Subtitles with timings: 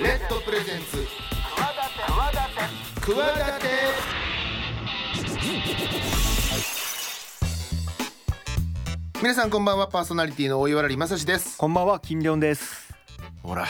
[0.00, 1.06] レッドプレゼンツ。
[2.96, 3.14] 企
[3.60, 3.68] て
[9.22, 9.86] 皆さんこんばんは。
[9.86, 11.56] パーソナリティの大岩良正史です。
[11.56, 12.92] こんばんは金良です。
[13.44, 13.66] ほら、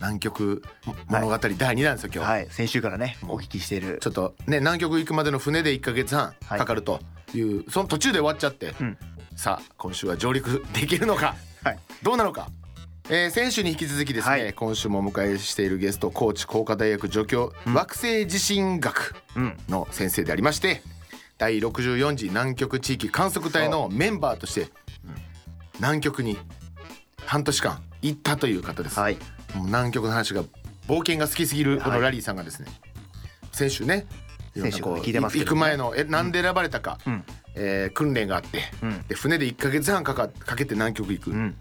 [0.00, 0.64] 南極
[1.06, 2.48] 物語第2弾ですよ今日、はい。
[2.50, 3.98] 先週からねお聞きしている。
[4.00, 6.58] ちょっとね南極行くまでの船で1ヶ月半はい。
[6.58, 6.98] かかると
[7.32, 8.98] いう、その途中で終わっちゃって、うん。
[9.36, 11.36] さあ今週は上陸できるのか？
[11.62, 11.78] はい。
[12.02, 12.48] どうなのか、
[13.10, 14.52] えー先週に引き続きですね、はい。
[14.52, 17.74] 今週もお迎えしているゲスト高知工科大学助教、うん。
[17.74, 20.82] 惑星地震学うんの先生でありまして
[21.38, 24.68] 第64次南極地域観測隊のメンバーとして
[25.78, 26.36] 南極に
[27.24, 29.16] 半年間行ったという方です、はい。
[29.54, 30.42] もう南極の話が
[30.86, 32.66] 冒険が好きすぎるこのラリーさんがですね、
[33.52, 34.06] 先週ね
[34.54, 35.48] い先週聞いてますけどね。
[35.48, 37.24] 行く前のえなんで選ばれたか、うん。
[37.54, 39.02] えー訓練があって、うん。
[39.08, 41.56] で船で1か月半かかかけて南極行く、っうん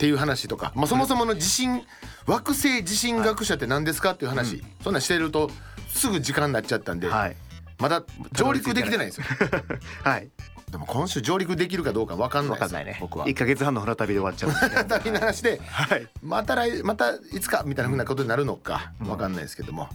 [0.00, 1.82] ていう話とか、まあ、そもそもの地震
[2.26, 5.50] 惑星地震学者って何ですかっていう話、そんなんしてると
[5.88, 7.36] すぐ時間になっちゃったんで、はい。
[7.78, 8.02] まだ
[8.32, 9.26] 上陸できてないんですよ。
[10.02, 10.30] はい。
[10.70, 12.96] でも今週上陸できるかどうか分かんないですわかんないね。
[12.98, 13.28] 僕は。
[13.28, 14.60] 一ヶ月半の船旅で終わっちゃうんで。
[14.60, 16.08] すね旅の話ではい。
[16.22, 19.06] また来またいつかみたいなふうなことになるのかうん。
[19.08, 19.90] 分かんないですけども、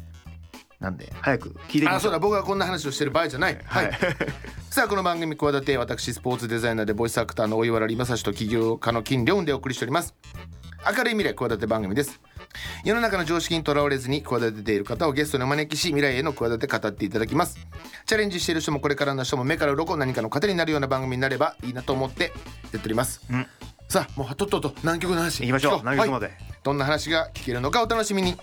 [0.80, 3.58] なんで早く聞いてみあそうだ僕はこんな話をしてる場合じゃない。
[3.66, 4.00] はい、はい。
[4.70, 10.14] さあこの番組企て私スポーツデザイナーでボイスアクターの大岩良正史と起業家の金良でお送りしております。
[10.86, 12.20] 明るい未来企て番組です。
[12.84, 17.58] 世の中の常識にとらわれずに企てている方をゲストにお招きし未来への企て語っていただきます。
[18.06, 22.30] チャレンジしている人もこれからの人も目から鱗何かの糧になるような番組になればいいなと思ってや
[22.70, 23.48] っております、うん。
[23.88, 25.42] さあもうとっとと南極の話？
[25.42, 25.80] 行きましょう。
[25.80, 26.38] 南極まはいで？
[26.64, 28.38] どんな話が聞けるのかお楽しみに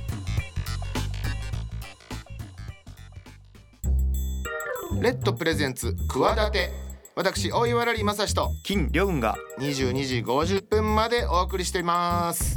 [5.00, 6.70] レッドプレゼンツ企て
[7.14, 12.54] 私大岩良正史と金良雲が22時50分までお送りしています。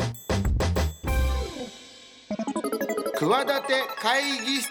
[3.18, 4.70] 企て会議室。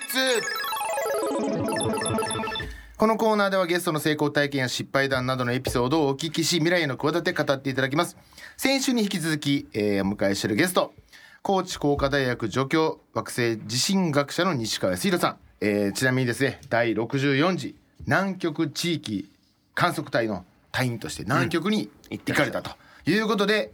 [2.97, 8.17] このコーナーではゲストの成功体験や失敗談などのエピソードをお聞きし未来への企て語っていただきます。
[8.57, 10.95] 先週に引き続き、えーお迎えしているゲスト。
[11.43, 15.37] 高知工科大学助教惑星地震学者の西川康弘さん、
[15.67, 17.75] えーちなみにですね第64次
[18.07, 19.31] 南極地域
[19.75, 22.73] 観測隊の隊員として南極に行かれたと
[23.07, 23.71] いうことで、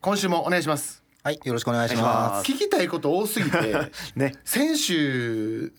[0.00, 1.02] 今週もお願いします。
[1.22, 2.02] はい、よろしくお願いしま。
[2.02, 2.52] ます。
[2.52, 3.58] 聞きたいこと多すぎて
[4.14, 4.34] ね。
[4.44, 5.72] 先週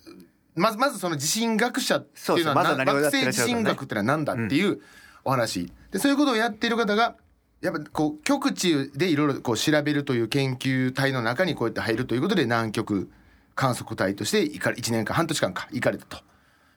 [0.56, 4.82] まずまずその地震学者っていうのはそうですまずは何をや惑星地震学ってのは何だっていう
[5.24, 7.16] お話、でそういうことをやっている方が
[7.62, 13.10] やっぱこう極地でいろいろこう調べるという研究隊の中にこうやって入るということで南極
[13.58, 16.20] 観測隊として行かれ1年間半年間か行かれたと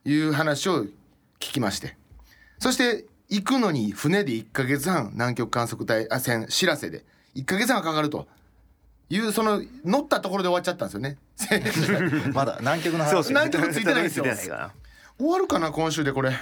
[0.07, 0.91] いう話を聞
[1.39, 1.97] きまして。
[2.59, 7.05] そして行くのに船で1ヶ月半南極観測隊あ船しらせで
[7.37, 8.27] 1ヶ月半かかると
[9.11, 12.09] いうその乗ったところで終わっちゃったんですよね。
[12.33, 13.29] まだ南極の話。
[13.29, 14.25] 南極ついてないんですよ。
[15.19, 16.33] 終わるかな今週でこれ、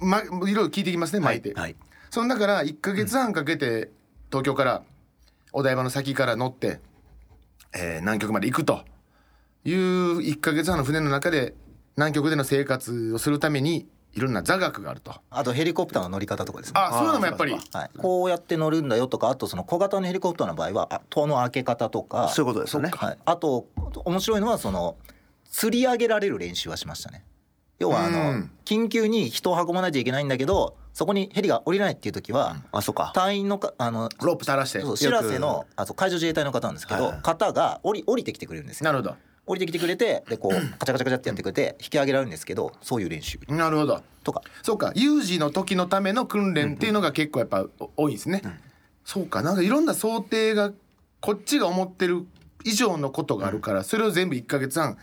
[0.00, 1.76] ま、いろいろ聞いてきますね巻いて、なはい。
[2.10, 3.90] そのだから1ヶ月半かけて
[4.30, 4.82] 東京から
[5.52, 6.80] お台場の先から乗って、
[7.72, 8.84] えー南極まで行くと
[9.66, 11.54] いう1ヶ月半の船の中で
[11.96, 15.14] 南極での生活をするためにいろんな座学があると。
[15.28, 16.80] あとヘリコプターの乗り方とかですね。
[16.80, 17.52] あそういうのもやっぱり。
[17.52, 22.28] はい、こうやって乗るんだよとかあとその小型のヘリコプターの場合はあ戸の開け方とか。
[22.28, 22.90] そういうことですよね。
[22.94, 23.66] はい、あと
[24.04, 24.96] 面白いのはその
[25.50, 27.24] 吊り上げられる練習はしましたね。
[27.78, 28.50] 要はあの、うん。
[28.64, 33.12] 緊急に人を運ばないといけないんだけどそこにヘリが降りれないっていう時は、あそうか。
[33.14, 34.80] 隊員のかあのロープ垂らして。
[34.80, 38.86] そうしらせのあそう海上自衛隊の方なんですけど、方が降り降りてきてくれるんですよ。
[38.86, 47.64] なるほど降りてきてくれてでこうカチャカチャカチャってやってくれて引き上げられるんですけどそういう練習なるほどとかそうか有事の時のための訓練っていうのが結構やっぱ
[47.96, 48.42] 多いんですね、
[49.04, 50.72] そうかなんかいろんな想定が
[51.20, 52.26] こっちが思ってる
[52.64, 54.98] 以上のことがあるから、それを全部1ヶ月半、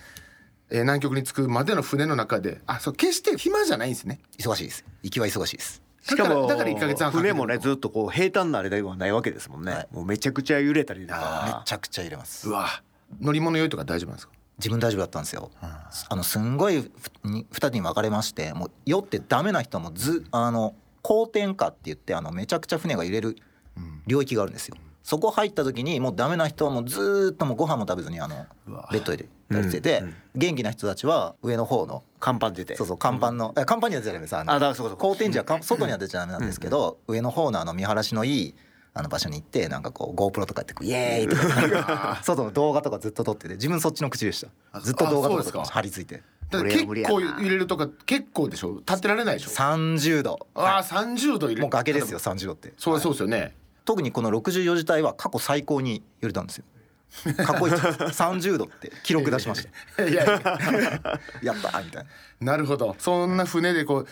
[0.70, 11.20] えー南極に着くまでの船の中であそう決して暇じゃないんですね忙しいです行きは忙しいですしかもだからだから1ヶ月半か船もねずっとこう平坦なあれではないわけですもんね、はいもうめちゃくちゃ揺れたりとめ
[11.66, 12.82] ちゃくちゃ入れますうわ
[13.22, 14.34] 乗り物酔いとか大丈夫なんですか？
[14.60, 16.92] 自分大丈夫だったんですよ、あのすんごい
[17.24, 23.36] 二人に分かれましてもう酔ってダメな人もずあの後天下って言ってあのめちゃくちゃ船が揺れる
[24.06, 28.46] 領域があるんですよ、そこ入った時にもうダメな人はもうずーっともうご飯も食べずにあの
[28.92, 30.16] ベッドでやってて、うんうん。
[30.36, 32.76] 元気な人たちは上の方の甲板出て。
[32.76, 33.32] そうそう甲板。
[33.34, 34.36] の、え甲板には出ちゃダメです。
[34.36, 34.98] あのあだからそうかそう。
[34.98, 38.56] か後天時はか外には出ちゃダメなんですけど、上の方のあの見晴らしのいい
[38.96, 44.80] あの場所に行ってなんかこう GoPro とかやってこうイエーイとか 外の動画とかずっと撮ってて自分そっちの口でした。
[44.82, 45.66] ずっと動画とかあそうですか。
[45.66, 46.22] 貼り付いて。
[46.52, 48.76] 結構揺れるとか結構でしょ？
[48.78, 50.48] 立ってられないでしょ？30度。
[50.54, 51.62] ああ30度揺れる。
[51.62, 52.74] もう崖ですよ30度って。
[52.78, 53.56] そうそうですよね、
[53.86, 56.66] 特にこの64時帯は過去最高に揺れたんですよ。
[57.38, 59.68] 過去一30度って記録出しまし
[59.98, 60.04] た。
[60.06, 60.34] いやいや。
[61.42, 62.06] やったーみたい
[62.42, 62.52] な。
[62.54, 62.96] なるほど。
[63.00, 64.08] そんな船でこう、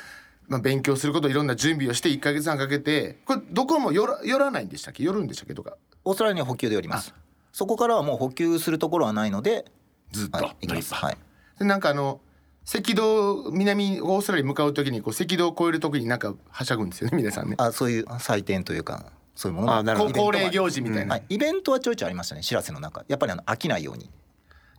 [0.52, 5.02] まあ、勉強することいろんな準備をして1か月半かけてこれどこも寄ら寄らないんでしたっけ？
[5.02, 5.54] 寄るんでしたっけ？
[5.54, 5.78] とか。
[6.04, 7.14] オーストラリアには補給で寄ります。
[7.54, 9.64] そこからはもう補給するところはないので
[10.12, 10.94] ずっと、はい、行きます。
[10.94, 11.18] はい。
[11.58, 12.20] でなんかあの
[12.68, 17.56] 赤道南オーストラリアに向かう時にこう赤道を越える時になんかはしゃぐんですよね皆さんね。
[17.58, 19.06] あそういう祭典というか
[19.36, 19.68] そういうもの。
[19.68, 23.06] があなる恒例行事みたいな、はい、イベントはちょいちょいありましたね知らせの中。
[23.08, 24.10] やっぱりあの飽きないように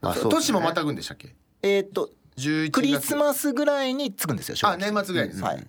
[0.03, 0.31] あそうね。
[0.33, 1.35] 年もまたぐんでしたっけ？
[1.63, 2.22] えーっと11月
[2.73, 5.67] クリスマスぐらいに着くんですよ正あ月年末ぐらいですね、はい、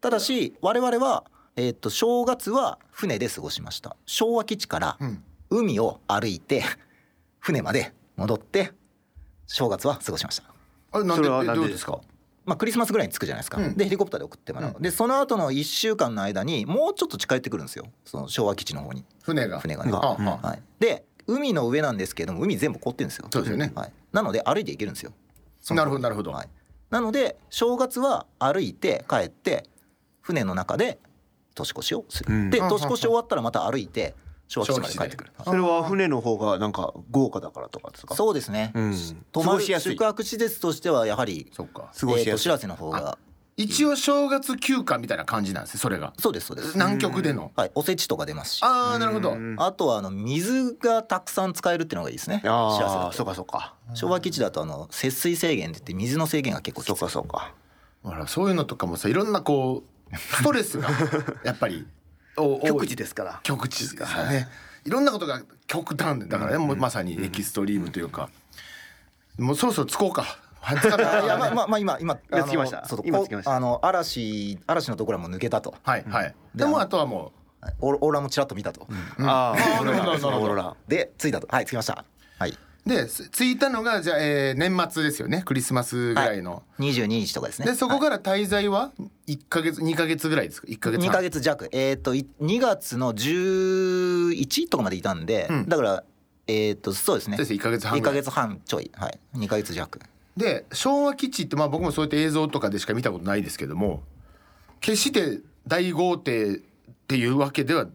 [0.00, 1.24] ただし我々は、
[1.56, 3.96] えーっと正月は船で過ごしました。
[4.06, 5.22] 昭和基地からうん。
[5.50, 6.64] 海を歩いて
[7.38, 8.72] 船まで戻って
[9.46, 10.44] 正月は過ごしました。
[10.90, 11.68] あれなんでそれはえなんで？
[11.68, 12.14] ですかどうですか？
[12.44, 13.76] まあ、クリスマスぐらいに着くじゃないですか、うん。
[13.76, 17.86] でヘリコプターで送ってもらう、でその後の1週間の間にもうちょっと近寄ってくるんですよ。
[18.04, 19.04] その昭和基地の方に。
[19.22, 19.60] 船が。
[19.60, 23.28] 船がね、はい、で海の上なんですけれども海全部凍ってるんですよ。
[23.32, 23.72] そうですよね。
[23.74, 25.12] はい、なので歩いて行けるんですよ
[25.70, 26.48] なるほどなるほど、はい、
[26.90, 29.68] なので正月は歩いて帰って
[30.20, 30.98] 船の中で
[31.54, 32.50] 年越しをする、うん。
[32.50, 34.14] で年越し終わったらまた歩いて
[34.48, 35.32] 昭和基地まで帰ってくる。
[35.44, 38.14] それは船の方がなんか豪華だからとかですか？
[38.14, 38.94] そうですね、うん。
[39.32, 41.90] 泊まる宿泊施設としてはやはりそっか。
[41.98, 43.16] 過ごしやすいえーとしらせの方が
[43.56, 46.12] 一応正月休暇みたいな感じなんですよそれが。
[46.18, 47.52] そうですそうです、南極での。
[47.54, 48.62] はい、おせちとか出ますし。
[48.64, 49.32] ああなるほど。
[49.32, 49.56] うん。
[49.58, 52.40] あとはあの水がたくさん使えるっていうのがいいですね。
[52.42, 53.74] 幸せああそうかそうか。
[53.94, 57.54] 昭和基地だとあの節水制限って言って水の制限が結構きついそうかそうか。
[58.02, 60.88] ほらそういうのとかもさいろんなこうストレスが
[61.44, 61.86] やっぱり
[62.36, 63.40] 極地ですから。
[63.44, 64.30] 極地ですから。
[64.30, 64.48] ね。
[64.84, 64.90] い。
[64.90, 68.28] ろんなことが極端でだからね、もうまさにエキストリームというか、
[69.38, 70.76] もうそろそろ着こうかはい。
[71.24, 72.84] いやまあまあまあ今今あの着きました。
[73.54, 75.74] あの嵐嵐のところはもう抜けたと。
[75.82, 76.34] はいはい。
[76.54, 77.74] ででもあとはもはい。
[77.80, 78.86] オーロラもちらっと見たと。
[79.20, 80.76] ああオーロラ。
[80.88, 81.48] で着いたと。
[81.50, 82.04] はい着きました。
[82.38, 82.58] はい。
[82.86, 85.42] うです着いたのがじゃあ、えー年末ですよね。
[85.44, 87.66] クリスマスぐらいの、22日とかですね。
[87.66, 88.92] でそこから滞在は
[89.26, 91.68] ？1か月2か月ぐらいですか？1か月2半ヶ月弱。
[91.72, 95.68] えっ、とい2月の11とかまでいたんで、うん。
[95.68, 96.04] だから
[96.46, 97.38] えっ、とそうですね。
[97.38, 97.54] そうです。
[97.54, 98.16] 1ヶ月半1ぐらい。
[98.16, 98.90] ヶ月半ちょい。
[98.94, 99.18] はい。
[99.34, 100.00] 2ヶ月弱。
[100.36, 104.02] で昭和基地ってまあ僕もそうやって映像とかでしか見たことないですけども
[104.80, 107.86] 決して大豪邸っていうわけでは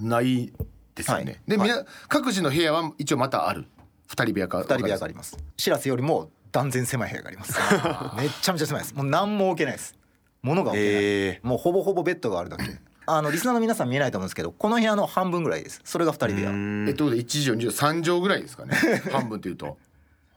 [0.00, 0.52] ない
[0.94, 1.24] ですよね。
[1.24, 3.66] はいで、はい各自の部屋は一応またある
[4.06, 5.38] 二人部屋か二人部屋があります。
[5.56, 7.58] しらせよりも断然狭い部屋があります。
[8.16, 8.94] めっちゃめちゃ狭いです。
[8.94, 9.94] もう何も置けないです。
[10.42, 11.04] 物が置けない。
[11.04, 12.64] えもうほぼほぼベッドがあるだけ。
[13.06, 15.80] あのリスナーの皆さん見えないと思うんですけど、この部屋の半分ぐらいです。
[15.84, 16.88] それが二人部屋。
[16.88, 18.74] えっと1畳2畳3畳ぐらいですかね
[19.10, 19.78] 半分っていうと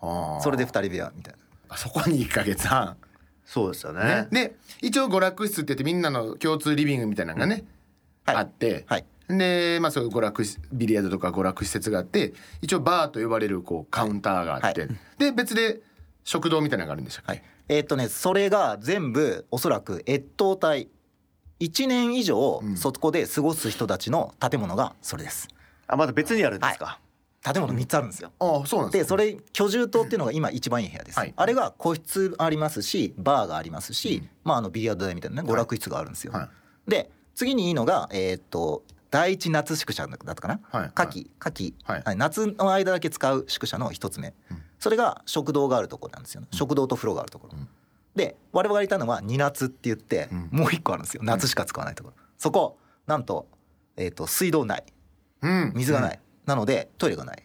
[0.41, 1.44] それで二人部屋みたいな。
[1.69, 2.97] あそこに1か月半、
[3.45, 4.27] そうですよね。
[4.31, 7.63] ね、で一応娯楽室って言ってみんなの共通リビングみたいなのがね、
[8.25, 8.35] はい。
[8.37, 9.05] あって、はい。
[9.27, 14.89] でまあそういう娯楽しビリヤードとか娯楽施設があって一応バーと呼ばれるこうカウンターがあって、はい。
[15.17, 15.81] で別で
[16.23, 17.43] 食堂みたいなのがあるんでしたっけ、はい。
[17.67, 20.89] えーっとね、それが全部おそらく越冬隊。
[21.61, 22.75] 1年以上ん。
[22.75, 25.47] そこで過ごす人たちの建物がそれです。
[25.87, 26.99] あまだ別にあるんですか、
[27.53, 28.31] 建物3つあるんですよ。
[28.39, 31.33] ああそうなんでそれ居住棟っていうのが今一番いい部屋です、はい。
[31.35, 36.49] あれが個室ありますしバーがありますし、まああのビリヤード台みたいなね娯楽室があるんですよ、は
[36.87, 40.91] で次にいいのがえーっと第一夏宿舎だったかな、はい。
[40.93, 41.75] 夏季夏季、
[42.17, 44.33] 夏の間だけ使う宿舎の一つ目、
[44.79, 46.47] それが食堂があるところなんですよ、ね。
[46.51, 47.53] 食堂と風呂があるところ、
[48.15, 51.21] で我々がいたのは二夏って言って、もう一個あるんですよ。
[51.23, 53.47] 夏しか使わないところ、そこなんと,、
[53.95, 54.83] えと水道ない
[55.43, 55.71] うん。
[55.75, 57.43] 水がない、なのでトイレがない、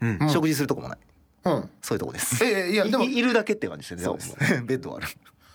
[0.00, 0.18] うん。
[0.20, 0.30] うん。
[0.30, 0.98] 食事するとこもない。
[1.44, 1.70] うん。
[1.82, 2.44] そういうとこです。
[2.44, 3.04] ええいやでも。
[3.04, 4.62] いいるだけって感じですよねそうです。
[4.64, 5.08] ベッドはある。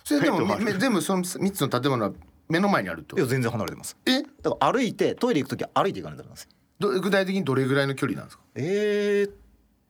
[0.04, 0.66] それでもベッドがある。
[0.66, 2.12] め全部その3つの建物は
[2.48, 3.18] 目の前にあると？
[3.18, 3.98] いや全然離れてます。
[4.06, 4.22] え？
[4.22, 6.50] だから歩いてトイレ行くときは歩いて行かないとダメなんですよ。
[6.80, 8.44] ど具体的にどれぐらいの距離なんですか？
[8.56, 9.34] えー、っ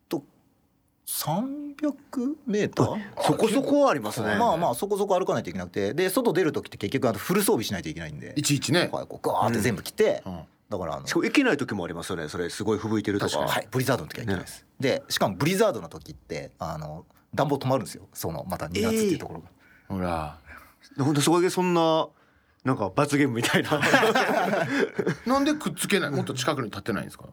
[0.08, 0.24] と
[1.08, 3.02] 300メーター？
[3.22, 4.36] そこそこはありますね。
[4.38, 5.94] まあまあそこそこ歩かないといけなくて。
[5.94, 8.34] で外出る時って結局あのフル装備しないといけないんで。
[8.36, 12.30] いちいちね、はい、こうガーって全部来て、うんだからあのしかも行けない時もありますよね。
[12.30, 13.40] それすごい吹雪いてるとか。
[13.40, 18.08] はい、ブリザードの時は行けないです、でしかもブリザードの時ってあの暖房止まるんですよ。
[18.14, 19.48] そのまた2月っていうところが、
[19.88, 20.40] ほら。
[20.98, 22.08] ほんとそこでそんな
[22.64, 23.80] なんか罰ゲームみたいな。
[25.26, 26.12] なんでくっつけない？
[26.12, 27.26] もっと近くに立ってないんですか？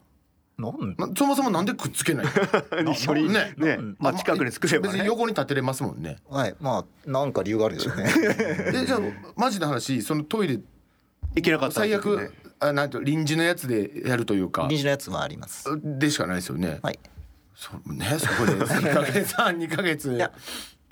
[0.59, 0.97] なん？
[0.97, 2.27] なそもそもなんでくっつけない？
[2.85, 3.55] の一緒にね。
[3.57, 3.79] ね。
[3.99, 4.93] まあ近くに作ればね。
[4.95, 6.17] 別に横に立てれますもんね。
[6.29, 6.55] はい。
[6.61, 8.05] まあなんか理由があるでしょうね。
[8.73, 9.01] でじゃあ
[9.37, 10.61] マジな話そのトイレ
[11.35, 12.25] 行けなかった最んですよね。
[12.25, 14.67] 悪あなんて臨時のやつでやるというか。
[14.69, 15.69] 臨時のやつはあります。
[15.83, 16.99] でしかないですよね、はい。
[17.55, 18.53] そうねそこで。
[18.55, 20.13] 2ヶ月半2ヶ月。
[20.13, 20.33] いや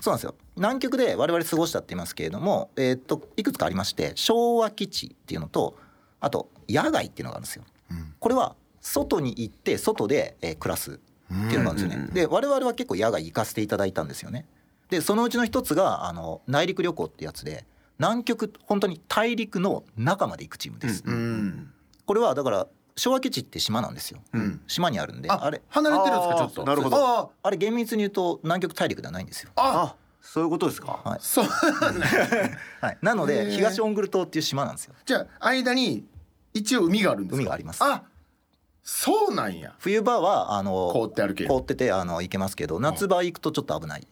[0.00, 0.34] そうなんですよ。
[0.56, 5.76] 南極で我々過ごしたって言いますけれども、えーっといくつかありまして昭和基地っていうのと
[6.20, 7.64] あと野外っていうのがあるんですよ。
[8.18, 10.96] これは外に行って外で、えー暮らすっ
[11.48, 12.10] ていうのがあるんですよね。
[12.12, 14.46] で我々は結構野外行かせていただいたんですよね。
[14.90, 17.64] でそのうちの一つがあの内陸旅行ってやつで
[17.98, 21.02] 南極本当に大陸の中まで行くチームです。
[21.06, 21.72] うん
[22.06, 24.20] これはだから昭和基地って島なんですよ。
[24.32, 24.60] うん。
[24.66, 25.62] 島にあるんでああれ。
[25.68, 26.64] 離れてるんですかちょっと。
[26.64, 26.96] なるほど。
[26.96, 29.50] ああれ厳密に言うと南極大陸ではないんですよ。
[29.56, 31.00] ああそういうことですか。
[31.04, 31.18] はい。
[31.20, 31.44] そう。
[31.44, 34.94] はい、なので東オングル島っていう島なんですよ。
[35.04, 36.04] じゃあ間に
[36.52, 37.36] 一応海があるんですか？
[37.38, 37.82] 海があります。
[37.82, 38.02] あ
[38.82, 39.74] そうなんや。
[39.78, 41.48] 冬場はあの凍って歩ける。
[41.48, 44.06] 凍っててあの行けますけど夏場行くとちょっと危ないっ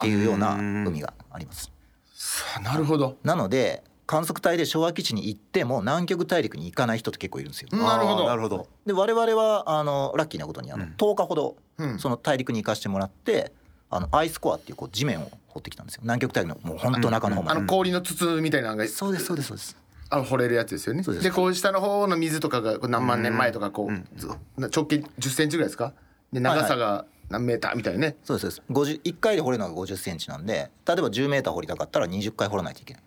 [0.00, 0.88] ていうようなうん。
[0.88, 1.70] 海があります。
[2.18, 3.18] さあなるほど。
[3.24, 7.68] なので観測隊で昭和基地に行っても南極大陸に行かない人って結構いるんですよ。
[7.72, 8.26] なるほど。
[8.26, 8.68] なるほど。
[8.86, 11.98] で我々はあのラッキーなことにあの10日ほどうん。
[11.98, 13.52] その大陸に行かしてもらって
[13.90, 16.00] あのアイスコアっていうこう地面を掘ってきたんですよ。
[16.04, 17.58] 南極大陸のもう本当中の方まで。
[17.58, 19.76] あの氷の筒みたいなのがそうですそうですそうです。
[20.08, 21.02] あの掘れるやつですよね。
[21.02, 21.24] そうです。
[21.24, 25.92] でこう下の方の水とかが何万年前とかこう、ず直径1 0ンチぐらいですか？
[26.32, 28.96] で長さが何メーターみたいなね、そうですそうです。
[28.98, 33.02] 50 1回で掘れるのが50センチなんで例えば10メーター掘りたかったら20回掘らないといけない。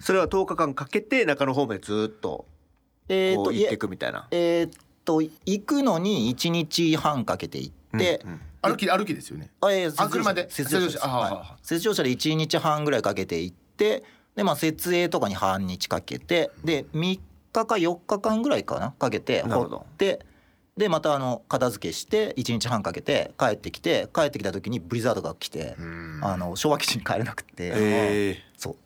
[0.00, 2.46] それは10日間かけて中の方までずっと
[3.08, 4.28] えーと行っていくみたいな。
[4.30, 4.70] えーっ
[5.04, 8.24] と行くのに1日半かけて行って、
[8.62, 9.50] 歩き歩きですよね。
[9.60, 10.48] あえ車で。
[10.56, 10.80] 雪上車です。
[10.80, 11.06] 雪上車。
[11.06, 11.74] あはい。
[11.74, 14.04] 雪上車で1日半ぐらいかけて行って
[14.36, 17.20] でまあ設営とかに半日かけてで3
[17.52, 19.86] 日か4日間ぐらいかなかけて掘なるほど。
[19.92, 20.24] って
[20.76, 25.76] でまたあの片付けして1日半かけて帰ってきて帰ってきた時にブリザードが来て
[26.22, 28.76] あの昭和基地に帰れなくて、えそう。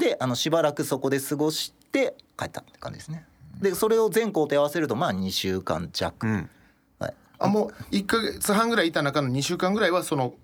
[0.00, 3.24] であのしばらくそこで過ごして帰ったって感じですね。
[3.60, 6.50] でそれを全工程合わせるとまあ2週間弱、うん。
[6.98, 10.34] はい、あもう1か月半ぐらいいた中の2週間ぐらいはその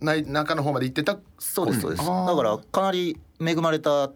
[0.00, 1.18] 中の方まで行ってた。
[1.38, 4.10] そうですそうです、だからかなり恵まれた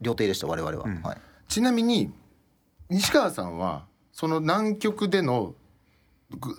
[0.00, 1.18] 旅程でした我々は、はい、
[1.48, 2.12] ちなみに
[2.90, 5.59] 西川さんはその南極でのぐ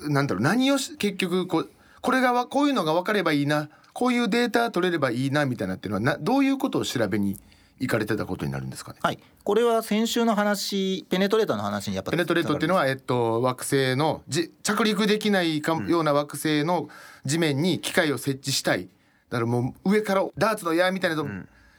[0.09, 7.39] なんだろう何をし結局こうこれがわこういうのが分かればいいなこういうデータ取れればいいなみたいなっていうのはなどういうことを調べに
[7.79, 8.99] 行かれてたことになるんですかね？
[9.01, 16.89] はい、これは先週の話ペネトレーターの話にやっぱペネトレートっていうのは、えっと、惑星のじ着陸できないかような惑星の
[17.25, 18.87] 地面に機械を設置したい。
[19.29, 21.25] だからもう上からダーツの矢みたいなと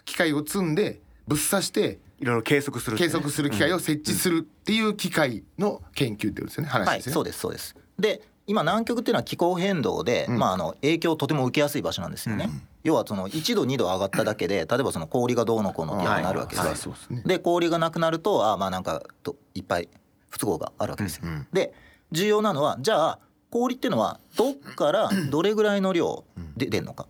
[0.05, 3.05] 機械を積んでぶっ刺していろいろ計測するね。
[3.05, 6.69] 計測する機械を設置するっていう機械の研究ってことですよね。
[6.69, 7.15] 話はいですよね。
[7.15, 7.77] そうですそうです。
[7.99, 12.51] で今南極っていうのは気候変動で、まあ、あの影響をとても受けやすい場所なんですよね、
[12.83, 17.23] 要はその1度2度上がっただけで例えばその氷がどうのこうのってなるわけですはいよそうですね。
[17.25, 19.89] で氷がなくなるとあまあなんかといっぱい
[20.29, 21.25] 不都合があるわけですよ。
[21.53, 21.73] で
[22.11, 23.19] 重要なのはじゃあ
[23.51, 26.25] 氷っていうのはどっから どれぐらいの量
[26.57, 27.07] で出るのか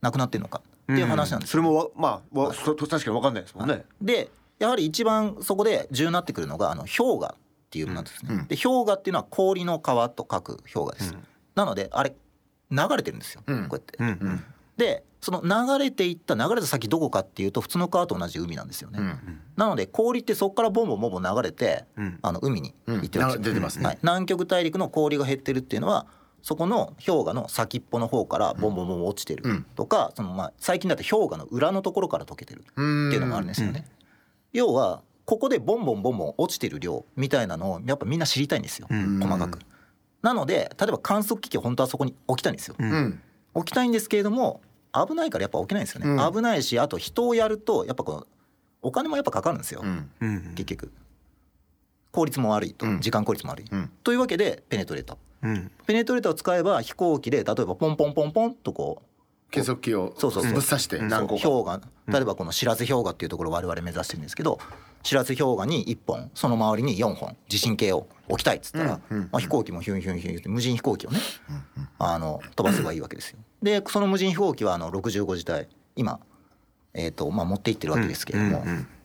[0.00, 1.52] なくなってるのかっていう話なんですよ。
[1.52, 3.84] それもわまあわそ確かに分かんないですもんね。
[4.00, 4.30] で
[4.60, 7.36] やはり一番そこで重要になってくるのがあの氷河っ
[7.70, 8.46] ていうものですね。
[8.46, 11.14] で氷河っていうのは氷の川と書く氷河です。
[11.54, 12.14] なのであれ
[12.70, 13.96] 流れてるんですよ、こうやって。
[13.98, 14.44] うんうん。
[14.76, 18.98] でその流れていった流れた先どこかっていうと普通の川と同じ海なんですよね。
[19.56, 22.18] なので氷ってそこからボンボンボンボン流れて、ん。
[22.20, 23.42] あの海に行ってるんですよ、うん。
[23.42, 23.86] 出てますね。
[23.86, 26.06] はい、南極大陸の氷が減ってるっていうのは
[26.42, 33.86] そこの氷河の先っぽの方からボンボンボン落ちてるとか、そのまあ最近だと氷河の裏のところから溶けてるっていうのもあるんですよね。
[34.52, 39.60] 要はここでボンボンボンボン落ちてる量みたいなのをやっぱみんな知りたいんですよ、細かく。
[40.22, 42.74] なので例えば観測機器を本当はそこに置きたいんですよ。
[42.78, 43.20] うん。
[43.54, 44.60] 置きたいんですけれども
[44.92, 46.32] 危ないからやっぱ置けないんですよね、うん。
[46.32, 48.26] 危ないしあと人をやるとやっぱこの
[48.82, 49.84] お金もやっぱかかるんですよ、う
[50.54, 50.92] 結局。
[52.12, 53.00] 効率も悪いと、うん。
[53.00, 53.90] 時間効率も悪い、うん。
[54.02, 55.16] というわけでペネトレーター。
[55.42, 55.70] うん。
[55.86, 59.09] ペネトレーターを使えば飛行機で例えばポンポンポンポンとこう
[59.50, 60.98] 計測器をぶっ刺して。
[61.00, 64.58] 何個か氷河例えばこの白瀬氷河っていうところを我々目指してるんですけど
[65.02, 71.18] 白瀬氷河に1本その周りに4本地震計を置きたいっつったら、まあ、飛行機もヒュンヒュンヒュンって無人飛行機をね、
[71.98, 73.38] あの飛ばせばいいわけですよ。
[73.62, 76.20] でその無人飛行機はあの65自体今、
[76.94, 78.64] えーとまあ、持って行ってるわけですけれども、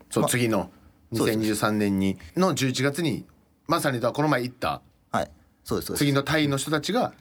[0.10, 0.70] そう次の
[1.14, 3.26] そうです2023年にの11月に
[3.68, 5.32] まさにこの前行ったはい
[5.64, 7.14] そうですそうです次のタイの人たちが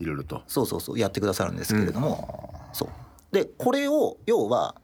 [0.00, 2.88] いろいろとそうそうそうやってくださるんですけれども、そう。
[3.32, 4.74] でこれを要は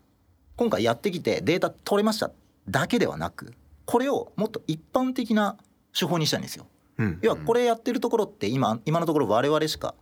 [0.56, 2.30] 今回やってきてデータ取れました。
[2.68, 5.56] だけではなくこれをもっと一般的な
[5.98, 6.66] 手法にしたいんですよ。
[6.98, 7.18] うん。
[7.22, 9.94] 要はこれやってるところって今今のところ我々しか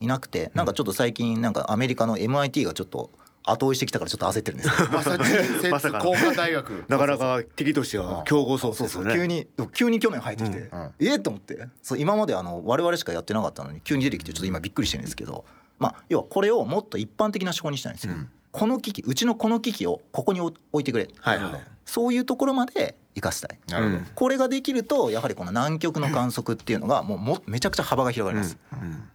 [0.00, 3.10] いなくてなんかちょっと最近なんかアメリカの MIT がちょっと
[3.48, 4.88] 後追いしてきたからちょっと焦ってるんですよ。
[4.92, 6.84] マサチューセッまさかツ工科大学。
[6.88, 8.88] なかなか敵としては競合そうそう。
[8.88, 9.24] そうですよね。
[9.24, 10.70] 急に急に去年入ってきて、ん。
[10.98, 11.14] え？
[11.16, 11.68] っと思って。
[11.82, 15.44] そう今まであの我々しかやってなかったのに急に出てきてちょっと今びっくりしてるんですけど、
[15.78, 18.14] まあ、要はこれをもっと一般的な手法にしたいんですよ。
[18.52, 21.52] この機器うちのこの機器をここに置いてくれ、はいはい
[21.86, 23.58] そういうところまで生かしたい。
[23.68, 28.58] なるほど、これができるとやはりこの南極の観測っていうのがもうもめちゃくちゃ幅が広がります、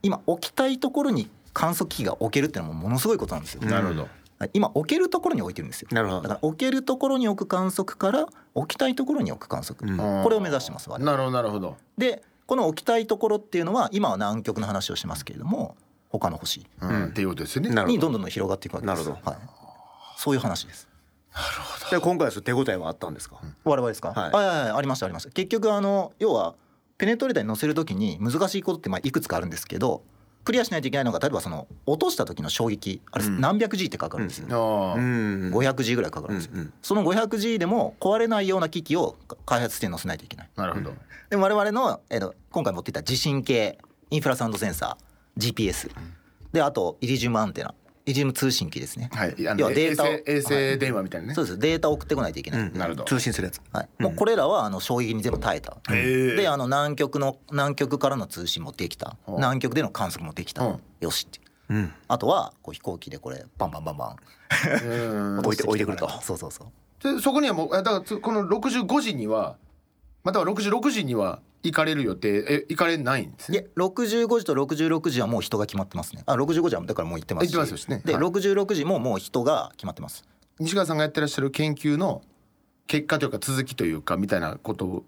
[0.04, 4.08] 今置きたいところに観測機が置けるっていうのもものすごいことなんですよ、なるほど。
[4.54, 5.90] 今置けるところに置いてるんですよ。
[5.92, 6.22] なるほど。
[6.22, 8.26] だから置けるところに置く観測から
[8.56, 10.24] 置きたいところに置く観測、うん。
[10.24, 11.12] これを目指してます我々。
[11.12, 15.76] なるほどなるほど、でこの置きたいところっていうのは今は南極の話をしますけれども
[16.12, 16.66] 他の星。
[16.82, 17.06] うん。
[17.06, 17.70] っていうことですよね。
[17.70, 17.92] なるほど。
[17.94, 19.04] にどんどん広がっていくわけです。
[19.04, 19.40] なるほはい、
[20.18, 20.88] そういう話です。
[21.90, 24.32] で今回は手応えはあったんですか、我々ですか、はい。
[24.32, 25.30] はいありましたありました。
[25.30, 26.56] 結局あの要は
[26.98, 30.04] ペネトレーターに乗せるときに難しいことってまあいくつかあるんですけど
[30.44, 36.74] クリアしないといけないのが例えばその落とした時の衝撃あれ何百 G ってかかるんですよ、ああ、ん500 G ぐらいかかるんですよ、うんうん。
[36.82, 39.16] その500 G でも壊れないような機器を
[39.46, 40.50] 開発して載せないといけない。
[40.56, 40.94] なるほど、
[41.30, 45.90] で我々の、えーと今回持っていた地震計インフラサウンドセンサー GPS
[46.52, 47.74] であとイリジウムアンテナ。
[48.04, 49.36] イリジウム通信機ですね、はい。
[49.38, 51.60] 要はデータを衛星衛星電話みたいなね、そうです。
[51.60, 53.04] データを送ってこないといけない、なるほど。
[53.04, 53.62] 通信するやつ。
[53.72, 59.18] はい、もうこれらはあの衝撃に全部耐えた、へえであの南極の南極からの通信もできた。
[59.28, 59.34] う。
[59.34, 60.70] ん南極での観測もできた、う。
[60.72, 61.40] んよしって。
[61.70, 61.94] うん。
[62.08, 63.98] あとはこう飛行機でこれバンバンバン。
[63.98, 64.16] バン
[64.84, 66.10] うん置いて置いてくると。
[66.22, 66.68] そうそうそう。
[67.16, 69.58] でそこにはもうあだからつこの65時には
[70.24, 73.60] または66時には行かれる予定え行かれないんですね？
[73.60, 76.24] いや65時と66時はもう人が決まってますね。
[76.26, 77.54] あ65時はだからもう行ってますし。
[77.54, 78.02] 行ってますしね。
[78.06, 78.24] で、はい。
[78.24, 80.24] 66時ももう人が決まってます。
[80.60, 82.22] 西川さんがやってらっしゃる研究の
[82.88, 85.04] 結果というか続きというかみたいなこと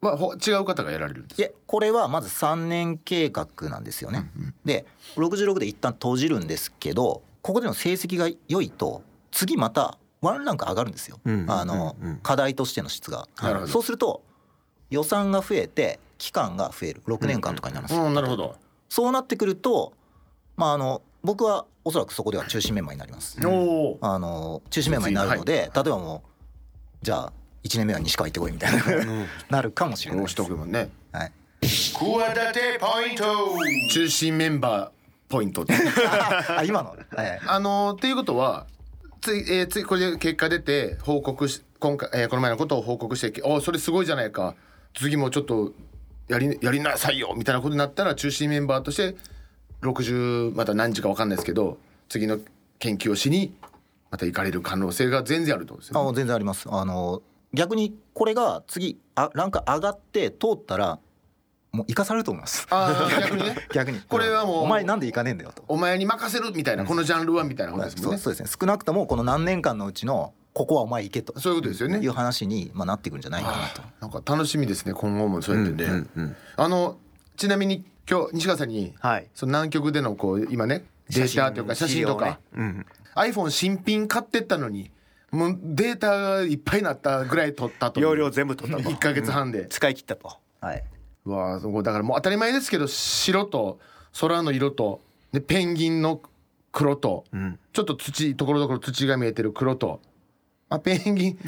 [0.00, 4.30] はほ違う方がやられるんですいやこれはまず3年計画なんですよね、
[4.64, 4.86] で
[5.16, 12.16] 66で一旦閉じるんですけどここでの成績が良いと次またワンランク上がるんですよ、うんあの、うんうん。
[12.18, 13.28] 課題としての質が。
[13.42, 13.72] なるほど。
[13.72, 14.22] そうすると
[14.90, 17.02] 予算が増えて期間が増える。
[17.06, 18.56] 6年間とかになるんですよ、うんなるほど。
[18.88, 19.92] そうなってくると
[20.56, 27.32] まああの僕はおそらくそこでは中心メンバーになります、おおあの中心メンバーになるので、例えばもうじゃあ
[27.64, 28.82] 1年目は西川行ってこいみたいな、
[29.50, 30.36] なるかもしれないです。
[30.36, 30.88] どうしとくもんね。
[31.12, 33.24] はい、企てポイント。
[33.92, 34.90] 中心メンバー
[35.28, 35.62] ポイント。
[35.62, 38.66] っ てあ今の、はい、あのーっていうことは
[39.20, 44.54] つい、えーついこれで結果出て報告し今回、えーこの前のことを報告して「おそれすごいじゃないか
[44.96, 45.72] 次もちょっと
[46.28, 49.16] やりやりなさいよ」みたいなことになったら中心メンバーとして
[49.82, 51.78] 60また何時か分かんないですけど
[52.08, 52.38] 次の
[52.78, 53.54] 研究をしに
[54.10, 55.80] また行かれる可能性が全然あるとね。
[55.92, 56.66] あ全然あります。
[56.70, 60.98] あの逆にこれが次あランク上がって通ったら
[61.72, 62.66] もう生かされると思います。
[62.70, 63.56] 逆にね。
[63.74, 64.00] 逆に。
[64.00, 65.64] これはもうお前なんで行かねえんだよと。
[65.68, 68.18] お前に任せるみたいなこのジャンルはみたいなことですもんね。
[68.18, 68.48] そうですね。
[68.60, 71.38] 少なくともこの何年間のうちのここはお前行けと。
[71.38, 71.98] そういうことですよね。
[71.98, 73.82] いう話に、まあ、なっていくんじゃないかなと。
[74.00, 76.96] なんか楽しみですね今後もそうやってね、うんうんあの
[77.36, 79.28] ちなみに今日西川さんに、はい。
[79.34, 84.90] その南極でのこう今ねデータというか写真とか、うん、iPhone 新品買ってったのに
[85.30, 88.00] もうデータがいっぱいになったぐらい取ったと。
[88.00, 88.88] 容量全部取ったと。
[88.88, 90.38] 1か月半で、使い切ったと。
[90.62, 90.82] はい、
[91.26, 93.78] うわあだからもう当たり前ですけど白と
[94.18, 96.22] 空の色とでペンギンの
[96.72, 97.58] 黒と、ん。
[97.74, 100.00] ちょっと土ところどころ土が見えてる黒と
[100.68, 101.38] あペンギン。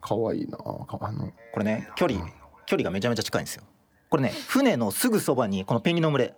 [0.00, 0.56] かわいいな。
[0.58, 2.20] かあのこれね距離
[2.66, 3.64] 距離がめちゃめちゃ近いんですよ。
[4.10, 6.34] これね船のすぐそばにこのペンギンの群れ。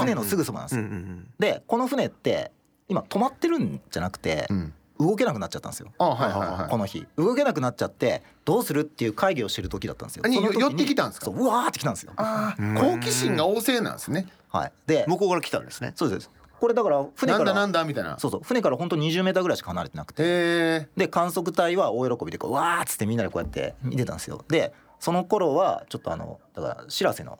[0.00, 2.52] 船のすぐそばなんですよ、うんうんでこの船って
[2.88, 4.72] 今止まってるんじゃなくて、ん。
[5.00, 5.92] 動けなくなっちゃったんですよ。
[5.98, 7.06] あはいはいはいこの日。
[7.16, 10.24] 動けなくなっちゃってどうするっていう会議をしてる時だったんですよ。
[10.26, 11.26] 寄ってきたんですか？
[11.26, 12.12] そううわーってきたんですよ。
[12.16, 14.26] 好奇心が旺盛なんですね。
[14.48, 14.72] はい。
[14.88, 15.92] で向こうから来たんですね。
[15.94, 16.28] そうです
[16.60, 17.44] これだから船から。
[17.44, 18.18] なんだなんだみたいな。
[18.18, 18.40] そうそう。
[18.42, 20.88] 船から本当20メーターぐらいしか離れてなくて。
[20.96, 24.44] で観測隊は大喜びでこうわーっつってみんなでこうやって見てたんですよ。
[24.48, 27.38] でその頃はちょっとあのだからしらせの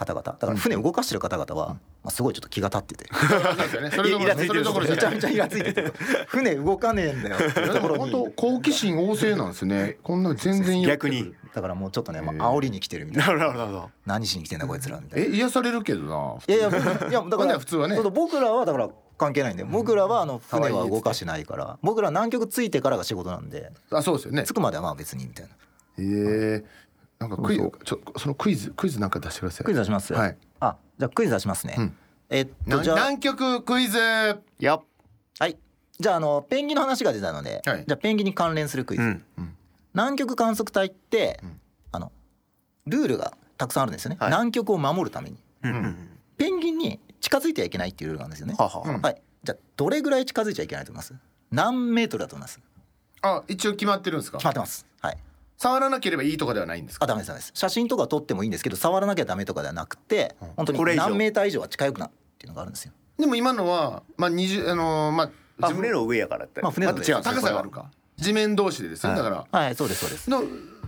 [0.00, 0.22] 方々。
[0.22, 3.06] だから船動かしてる方々は、まあ、すごいちょっと気が立ってて。
[3.12, 3.90] そうですよね。
[3.90, 5.92] それどころそれどころめちゃめちゃイラついてて。
[6.28, 8.12] 船動かねえんだよっていうでもところに。
[8.12, 9.98] 本当好奇心旺盛なんですね。
[10.02, 11.34] こんな全然逆に。
[11.54, 13.34] だからもうちょっとね、まあ煽りに来てるみたいな。
[13.34, 13.90] なるほどなるほど。
[14.06, 15.26] 何しに来てんだこいつらみたいな。
[15.26, 17.94] え癒されるけどないやいや僕いやだからら普通はね。
[17.96, 19.64] そうそう僕らはだから関係ないんで。
[19.64, 21.78] 僕らはあの船は動かしてないから。
[21.82, 23.70] 僕ら南極着いてからが仕事なんで。
[23.90, 24.44] あそうですよね。
[24.44, 25.52] 着くまではまあ別にみたいな。
[25.52, 25.54] へ
[25.98, 26.64] え
[27.20, 29.64] なんかクイズちょそのクイズクイズなんか出してください。
[29.66, 30.14] クイズ出します？
[30.14, 30.38] はい。
[30.58, 31.96] あじゃあクイズ出しますね、ん。
[32.30, 32.96] えっなとじゃあ。
[32.96, 33.98] 南極クイズ。
[34.58, 34.82] やっ。
[35.38, 35.58] はい。
[35.98, 37.84] じゃああのペンギンの話が出たので、はい。
[37.86, 39.22] じゃあペンギンに関連するクイズ、うん。
[39.92, 41.40] 南極観測隊って、
[41.92, 42.10] あの
[42.86, 44.30] ルールがたくさんあるんですよね、はい。
[44.30, 45.36] 南極を守るために。
[45.62, 45.72] うん。
[45.74, 46.08] うん。
[46.38, 48.54] ペンギンに近づいてはいけないっていうルールがあるんですよね。
[48.58, 49.02] ははうん。
[49.02, 49.20] はい。
[49.44, 51.14] じゃあどれぐらい近づいちゃいけないと思います？
[51.50, 52.60] 何メートルだと思います？
[53.20, 54.38] あ一応決まってるんですか？
[54.38, 54.86] 決まってます。
[55.02, 55.18] はい
[55.60, 57.04] 触らなければいいとかではないんですか？
[57.04, 57.52] あダメですダメです。
[57.54, 62.92] 写真とか撮ってもいいんですけど触らなきゃダメとかではなくて本当に何メーター以上は近寄くなっていうのがあるんですよ。
[63.18, 66.62] でも今のはまあ20あのーまあ船の上やからって。
[66.62, 67.90] まあ船の上また違う高さがあるか。
[68.16, 69.46] 地面同士でですねだから。
[69.50, 70.30] はいそうですそうです。
[70.30, 70.42] の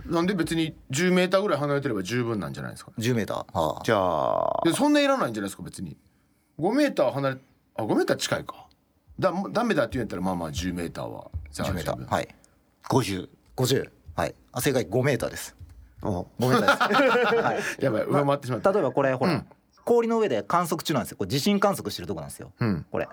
[0.07, 3.59] なんで別に10メーターぐらい離れてれば十分なんじゃないですか？10メーター？
[3.59, 3.81] はあ。
[3.85, 4.61] じゃあ。
[4.65, 5.95] でそんないらないんじゃないですか別に。
[6.59, 7.37] 5メーター離れ
[7.75, 8.67] あ5メーター近いか。
[9.19, 11.29] だダメだって言うんやったらまあまあ10メーターは。
[11.51, 12.09] 10メーター。
[12.11, 12.27] はい。
[12.89, 14.35] 50 50はい。
[14.51, 15.55] あ正解5メーターです。
[16.01, 16.27] お。
[16.39, 19.47] 5メーターです、はい、 やばい上回ってしまった、例えばこれほら、うん。
[19.85, 21.17] 氷の上で観測中なんですよ。
[21.17, 22.85] これ地震観測してるとこなんですよ、うん。
[22.91, 23.07] これ。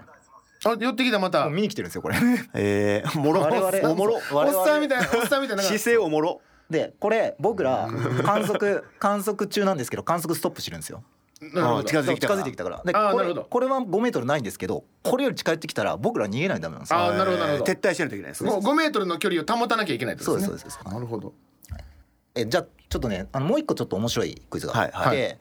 [0.62, 1.48] あ寄ってきたまた。
[1.48, 2.16] 見に来てるんですよこれ。
[2.54, 3.40] えー、 おもろ。
[3.40, 4.14] 我々おもろ。
[4.14, 5.62] おっさんみたいなおっさんみたいな。
[5.62, 6.40] 姿勢おもろ。
[6.70, 7.88] でこれ僕ら
[8.22, 11.02] 観測観測中なんですけど観測ストップしてるんですよ
[11.40, 12.83] 近づいてきた近づいてきたから。
[12.85, 13.44] でこれあーなるほど。
[13.44, 16.98] これは5メートルないんですけどこれより近寄ってきたら僕ら逃げないとダメなんですよ。
[16.98, 17.72] あーなるほどなるほど。
[17.72, 18.50] 撤退しないといけないですね。
[18.50, 20.59] もう5メートルの距離を保たなきゃいけないってことですね。
[20.59, 20.94] そうですそうです。
[20.94, 21.33] なるほど。
[22.35, 25.37] えじゃあちょっとねあのもう一個ちょっと面白いクイズがあって、はいは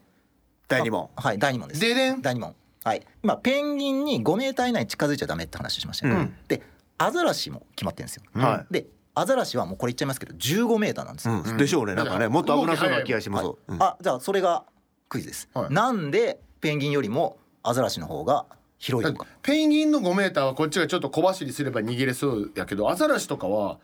[0.68, 1.10] 第2問。
[1.16, 1.82] あはい第2問です。
[1.82, 2.22] ででん。
[2.22, 2.56] 第2問。
[2.84, 3.06] はい。
[3.24, 6.14] 今ペンギンに5メーター以内に近づいちゃダメって話しましたよ。
[6.16, 6.36] ね、うん。
[6.48, 6.62] で
[6.98, 8.86] アザラシも決まってるんですよ、はで
[9.16, 11.96] アザラシはもうこれ言っちゃいますけど15メーターなんですよ、うん、でしょうね。
[11.96, 13.56] なんかねもっと危なそうな気がします、はい。
[13.70, 13.84] うん。
[13.84, 14.66] あじゃあそれが
[15.10, 15.74] クイズです、はい。
[15.74, 18.46] なんでペンギンよりもアザラシの方が
[18.78, 19.28] 広いのか。
[19.42, 23.80] ペンギンの5メーターはこっちがちょっと小走りすれば逃げれそうやけどアザラシとかは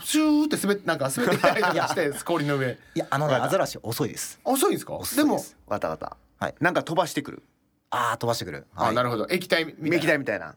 [0.00, 2.78] シューって滑ってなんか滑ってきたりとかして 氷の上。
[2.94, 4.40] いやあのねアザラシ遅いです。
[4.44, 4.98] 遅いんですか？
[5.16, 6.16] でもすわたわた。
[6.38, 6.54] はい。
[6.60, 7.42] なんか飛ばしてくる。
[7.90, 9.28] ああ飛ばしてくる、あなるほほど。
[9.34, 9.96] 液体みたいな。
[9.96, 10.54] 液体みたいな。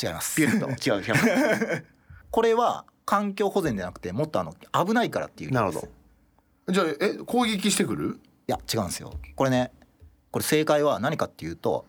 [0.00, 0.36] ど違います。
[0.36, 0.68] ピュッと。
[0.68, 1.86] 違う違う
[2.30, 4.54] これは環境保全じゃなくてもっとあの
[4.86, 6.72] 危ないからっていうなるほど。
[6.72, 8.10] じゃあえ攻撃してくる？
[8.14, 9.12] いや違うんですよ。
[9.36, 9.70] これね
[10.32, 11.86] これ正解は何かっていうと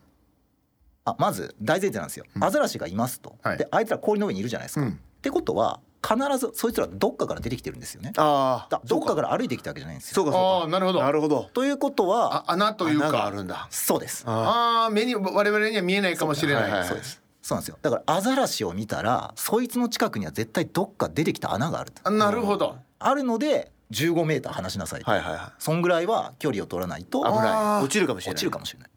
[1.06, 3.58] あまず大前提なんですよ、アザラシがいますと、はい。
[3.58, 4.92] であいつら氷の上にいるじゃないですか、うん。
[4.92, 8.14] ってことは必ずそいつらどっかから出てきてるんですよね。
[8.18, 10.16] ああだどっかから歩いてきたわけじゃないんですよ。
[10.16, 10.68] そうかそうか。
[10.70, 11.00] なるほど。
[11.02, 11.50] なるほど。
[11.54, 13.26] ということはあ穴というか。
[13.26, 14.24] あるんだそうです。
[14.28, 16.64] あああ目に我々には見えないかもしれない。
[16.64, 17.22] はいはいそうです。
[17.42, 17.78] そうなんですよ。
[17.82, 22.02] だからアザラシを見たらそいつの近くには絶対どっか出てきた穴があると。
[22.04, 22.78] あなるほど。
[23.00, 27.84] あるので15メーター離しなさいと、はいはいはそんぐらいは距離を取らないとい危ない。
[27.84, 28.36] 落ちるかもしれない。
[28.36, 28.90] 落ちるかもしれない。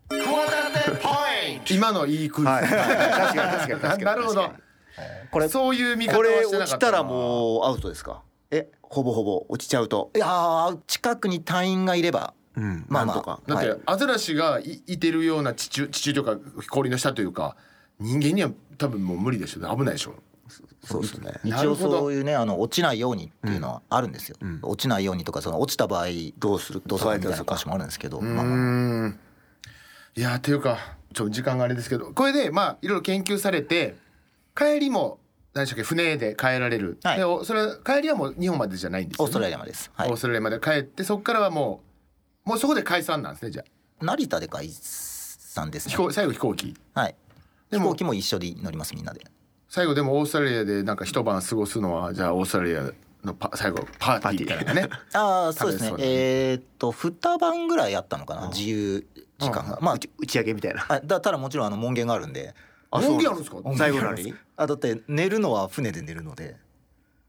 [1.70, 2.64] 今のいいクイズ、はい。
[2.64, 4.04] 確かに確かに確かに。
[4.04, 4.52] なるほど。
[5.30, 6.66] これそういう見方はこれしてなかったな。
[6.66, 8.22] 落ちたらもうアウトですか？
[8.50, 8.68] え？
[8.82, 10.10] ほぼほぼ落ちちゃうと？
[10.14, 12.84] いやー近くに隊員がいればうん。
[12.88, 13.40] まあまあなんとか。
[13.46, 17.56] だって、はいアザラシがいいてるような地中地中というか氷の下というか
[17.98, 20.14] 人間には多分もう無理でしょ危ないでしょ
[20.84, 21.32] そうですね。
[21.44, 24.58] 一応そういうねあの落ちないようにっていうのはあるんですよ、うん。
[24.62, 26.06] 落ちないようにとかその落ちた場合
[26.38, 26.82] どうする？
[26.86, 28.44] どうするみたいなとか箇所もあるんですけど、うあまあ。
[28.44, 29.18] ん
[30.16, 32.12] いやっていうかちょ時間があれですけど。
[32.12, 33.96] これでまあいろいろ研究されて
[34.56, 35.18] 帰りも
[35.54, 37.18] 何でしたっけ船で帰られる、はい。
[37.18, 40.10] でおそれは帰りはもう日本までじゃないんですよ、ね、オーストラリアまでです、はい。
[40.10, 41.80] オー、ストラリアまで帰ってそこからはも
[42.44, 43.62] うもうそこで解散なんですねじゃ
[44.00, 44.04] あ。
[44.04, 45.90] 成田で解散ですね。
[45.92, 46.74] 飛行最後飛行機。
[46.94, 47.14] はい。
[47.70, 49.20] でも飛行機も一緒に乗りますみんなで
[49.74, 52.90] 最後でもオーストラリアでなんか一晩過ごすのはじゃあオーストラリア
[53.24, 54.90] のパ最後パーティーみたいなね。
[55.14, 55.94] ああそうですね。
[55.98, 59.06] えーっと2晩ぐらいあったのかな自由
[59.38, 59.78] 時間が。
[59.80, 60.84] まあ打ち上げみたいな。
[60.90, 62.54] あだただもちろんあの門限があるんで。
[62.90, 63.50] あ門限あるんです。
[63.50, 66.54] か最後なのにあだって寝るのは船で寝るので。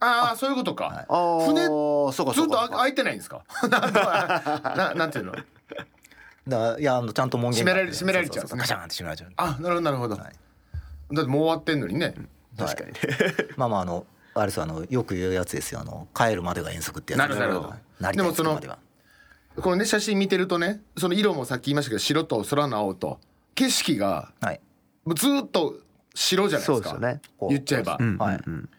[0.02, 1.46] ああそういうことか、はい。
[1.48, 3.46] 船そうかずっと開いてないんですか？
[3.72, 5.34] なななんていうの？
[6.46, 8.58] だいやあのちゃんと門限閉められ閉められちゃう。
[8.58, 9.32] ガシャンって閉められちゃう。
[9.38, 10.34] あなるほどなるほど、はい
[11.13, 12.15] だってもう終わってんのにね、
[12.58, 12.91] 確かに。
[12.91, 12.97] ね
[13.58, 17.19] まあまああのあれですあのよく言うやつですよあの帰るまでが遠足ってやつ。
[17.19, 17.63] なるほどなるほ
[18.02, 18.12] ど。
[18.12, 18.62] でもその
[19.62, 23.19] このね写真見てるとねその色もさっき言いましたけど白と空の青と
[23.56, 24.62] 景色がはい。
[25.06, 25.80] もうずっと
[26.15, 26.89] 白じゃないですか。
[26.89, 27.21] そうですよね。
[27.49, 28.39] 言っちゃえば、うんはい。
[28.45, 28.69] うん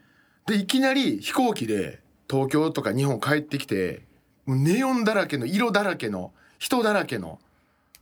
[0.47, 4.03] でいきなり飛行機で東京とか日本帰ってきて
[4.47, 7.39] ネオンだらけの色だらけの人だらけの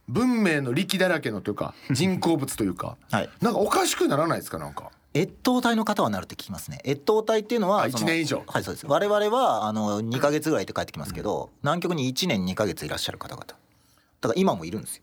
[0.09, 2.97] 文明の力だらけのというか 人工物というか。
[3.11, 3.31] はい。
[3.41, 4.91] なんかおかしくならないですかなんか。
[5.15, 6.81] 越冬隊の方はなるって聞きますね。
[6.87, 8.43] 越冬隊っていうのはあその一年以上。
[8.47, 8.87] はいそうです。
[8.87, 13.47] 我々はあの2か月ぐらいで帰ってきますけど、南極に1年2か月いらっしゃる方々。
[13.47, 15.03] だから今もいるんですよ。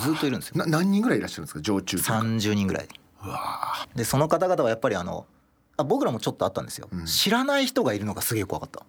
[0.00, 0.56] ずっといるんですよ。
[0.56, 2.14] な何人ぐらいいらっしゃるんですか常駐というか。
[2.20, 2.88] 30人ぐらい。
[3.94, 5.26] でその方々はやっぱりあの
[5.76, 7.06] あ僕らもちょっとあったんですよ、うん。
[7.06, 8.80] 知らない人がいるのがすげえ怖かった。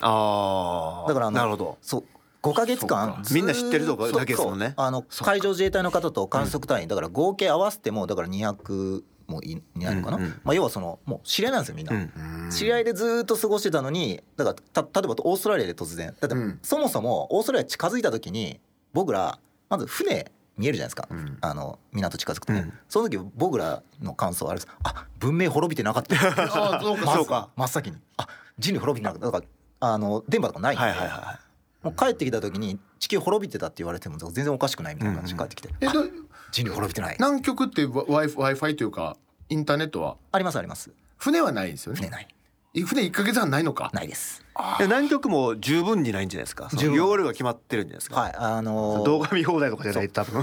[0.00, 1.78] ああだからなるほど。
[1.80, 2.04] そう
[2.44, 4.74] 5か月間みんな知ってるとこだけですもんね。
[4.76, 16.58] あの海上自衛隊の方と観測隊員だから合計合わせてもだから200もいになるのかな、うんうんまあ、要はそのもう知り合いなんですよみんな、うんー知り合いでずーっと過ごしてたのにだからた例えばオーストラリアで突然だってうん。
[16.62, 18.60] そもそもオーストラリア近づいた時に
[18.92, 19.38] 僕ら
[19.70, 21.38] まず船見えるじゃないですか、うん。
[21.40, 22.72] あの港近づくとね、うん。
[22.88, 24.72] その時僕らの感想はあれです。
[24.84, 26.14] あ文明滅びてなかった。
[26.76, 27.48] あそうかそうか。
[27.56, 27.96] 真っ先に。
[28.18, 28.28] あ
[28.58, 29.26] 人類滅びてなかった。
[29.26, 29.46] だか
[29.80, 31.40] らあの電波とかないんで、はいはいは
[31.84, 36.04] もう帰ってきた時に地球滅びてたって言われても全然おかしくないみたいな感じで帰ってきて、えど
[36.50, 37.16] 人類滅びてない。
[37.18, 39.16] 南極って w i f i というか
[39.50, 40.16] インターネットは？
[40.32, 40.90] ありますあります。
[41.18, 41.98] 船はないんですよね？
[41.98, 42.28] 船ない。
[42.86, 43.90] 船1ヶ月半ないのか？
[43.92, 44.42] ないです。
[44.80, 46.68] 南極も十分にないんじゃないですか？
[46.80, 50.40] 容量が決まってるんじゃないですか、はいあのー動画見放題とかじゃない多分。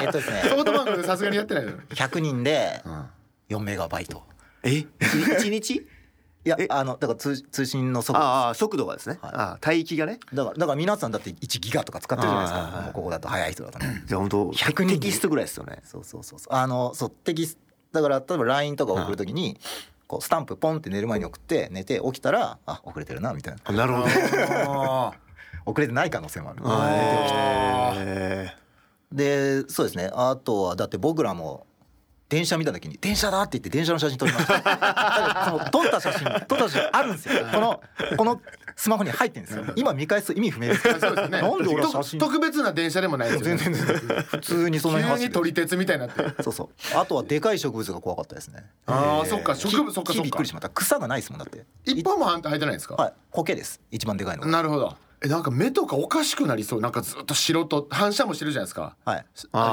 [0.00, 0.42] えっとですね。
[0.48, 1.70] ソフトバンクでさすがにやってないの？
[1.72, 2.82] よ100人で
[3.50, 3.54] ん。
[3.54, 4.22] 4メガバイト。
[4.62, 4.86] え？
[5.40, 5.86] 一日？
[6.44, 6.66] いやえ？
[6.70, 8.24] あのだから通通信の速度。
[8.24, 9.32] ああ速度がですね、はい。
[9.34, 10.18] ああ帯域がね。
[10.34, 12.90] だからだから皆さんだって1ギガとか使ってるじゃないですか。
[12.92, 14.02] ここだと早い人だとね。
[14.06, 15.80] じゃあ本当100人テキストぐらいですよね。
[15.84, 16.54] そうそうそうそう。
[16.54, 17.58] あのそうテキス
[17.92, 19.58] だから例えば LINE とか送るときに
[20.08, 23.60] こうスタンプポンって寝る前に送って寝て起きたらあ遅れてるなみたいな。
[23.62, 24.06] あなるほど。
[24.08, 25.12] あ
[25.64, 26.60] 遅れてない可能性もある。
[26.64, 28.56] あえ
[29.12, 30.10] でそうですね。
[30.12, 31.66] あとはだって僕らも
[32.32, 35.44] 電車見た時に「電車だ!」って言って電車の写真撮りました。
[35.50, 37.34] その撮った写真撮った写真あるんですよ。
[37.52, 37.82] この
[38.16, 38.40] この
[38.74, 39.64] スマホに入ってるんですよ。
[39.76, 40.82] 今見返すと意味不明です。
[40.82, 41.28] けどね。
[41.28, 43.62] なんで俺写真と特別な電車でもないですよね。
[43.62, 43.84] 全然
[44.22, 46.96] 普通にその辺急に撮り鉄みたいになってそうそう。
[46.96, 48.64] あとはでかい植物が怖かったですね。
[48.86, 50.22] ああそっか植物木そっかそっか。
[50.22, 50.70] 木びっくりしまった。
[50.70, 51.66] 草がないですもんだって。
[51.84, 52.94] 一本も入ってないですか？
[52.94, 53.12] はい。
[53.30, 53.82] 苔です。
[53.90, 54.96] 一番でかいのがなるほど。
[55.22, 56.80] えなんか目とかおかしくなりそう。
[56.80, 58.96] なんかずっと白と反射もしてるじゃないですか。
[59.04, 59.26] はい。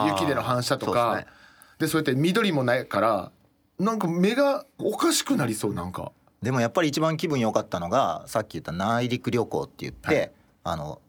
[0.10, 1.39] 雪での反射とそうかですね
[1.80, 3.32] でそうやって緑もないから
[3.80, 6.12] なんか目がおかしくなりそうなんか。
[6.42, 10.32] でもやっぱり一番気分良かったのがさっき言った内陸旅行って言って、はい。
[10.66, 11.02] あの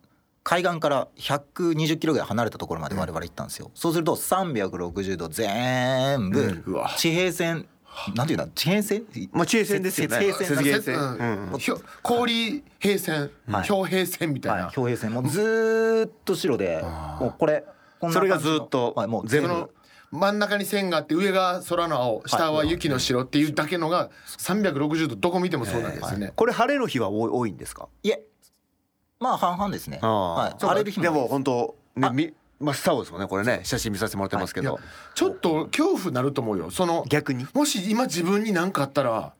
[0.42, 6.62] 海岸から120キロぐらい離れたところまで我々行ったんですよ、そうすると360度全部
[6.96, 7.66] 地平線
[8.14, 8.48] なんていうんだ？
[8.54, 9.06] 地平線？
[9.32, 10.26] まあ地平線ですよね。
[10.26, 11.00] 雪平線雪平線う
[11.56, 11.58] ん。
[12.02, 13.68] 氷平線はい。
[13.68, 14.72] 氷平線みたいはいな。
[14.72, 15.12] 氷平線。
[15.12, 16.82] もうずーっと白で
[17.20, 17.64] もうこれ
[18.10, 19.70] それがずっとはい、もう全部
[20.10, 26.32] 真ん中に線があって上が空の青下は雪の白っていうだけのが360度どこ見てもそうなんですよね。
[26.34, 27.88] これ晴れの日は多い多いんですか？
[28.02, 28.24] いえ。
[29.20, 29.98] まあ半々ですね。
[30.02, 34.80] はい、晴れる日もでも本当ね真っ青ですもんねこれね写真見させてもらってますけいやど
[35.14, 36.70] ちょっと恐怖なると思うよ。
[36.70, 37.46] その逆に？
[37.54, 39.32] もし今自分に何かあったら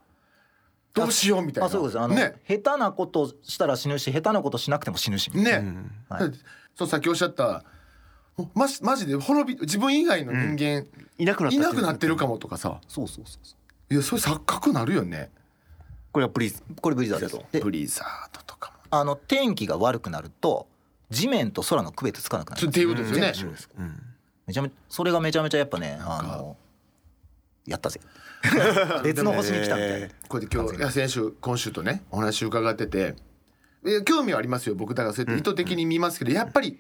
[0.95, 1.67] どうしようみたいな。
[1.67, 1.99] あそうです。
[1.99, 2.35] あの、ね。
[2.49, 5.91] 下手なことしたら死ぬし下手なことしなくても死ぬしね、うん。
[6.09, 6.33] はい。
[6.77, 7.65] そうさっきおっしゃった
[8.41, 10.87] もうマジマジで滅び自分以外の人間、
[11.19, 12.81] いなくなったいなくなってるかもとかさ。
[12.89, 13.57] そうそうそうそ
[13.91, 15.31] いやそれ錯覚なるよね。
[16.13, 17.39] これはプリーズうこれブリザード。
[17.39, 18.79] ですでブリザードとかも。
[18.91, 20.67] あの天気が悪くなると
[21.11, 24.03] 地面と空の区別つかなくなるっていうことですよね、全部白ですうん。
[24.47, 26.57] めちゃめそれがめちゃめちゃやっぱねあの
[27.67, 28.01] やったぜ。
[29.05, 30.09] 別の星に来たみたいな。
[30.29, 33.15] これで今日いや先週今週とねお話伺ってて。
[33.87, 34.95] え興味はありますよ僕。
[34.95, 36.79] だからそうやって意図的に見ますけど、やっぱり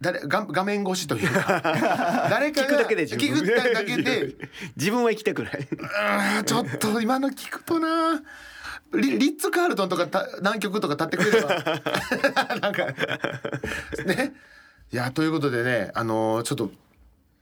[0.00, 1.60] 誰画画面越しというか。
[2.30, 3.26] 誰かが聞くだけで十分。
[3.40, 4.34] 聞くだけで。
[4.76, 5.68] 自分は行きたくない。
[6.44, 8.22] ちょっと今の聞くとな。
[8.94, 12.56] リリッツ・カールトンとかた南極とか立ってくれれば。
[12.60, 12.86] なんか
[14.06, 14.32] ね。
[14.92, 16.70] いやということでねあのーちょっと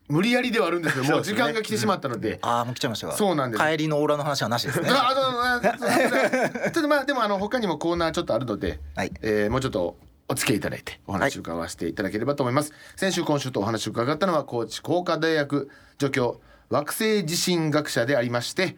[0.09, 2.39] 無理やりではあるんですけどもう時間が来てしまったので。
[2.43, 3.65] ああもう来ちゃいましたがそうなんです。
[3.65, 4.89] 帰りのオーラの話はなしですね。
[4.91, 9.13] ああのあちょっとまあでもあの他にもコーナーちょっとあるので、はい。
[9.21, 9.97] えーもうちょっと
[10.29, 18.77] お付き合いいただいてお話を伺わせていただければと思います、先週今週とお話を伺ったのは高知工科大学助教惑星地震学者でありまして、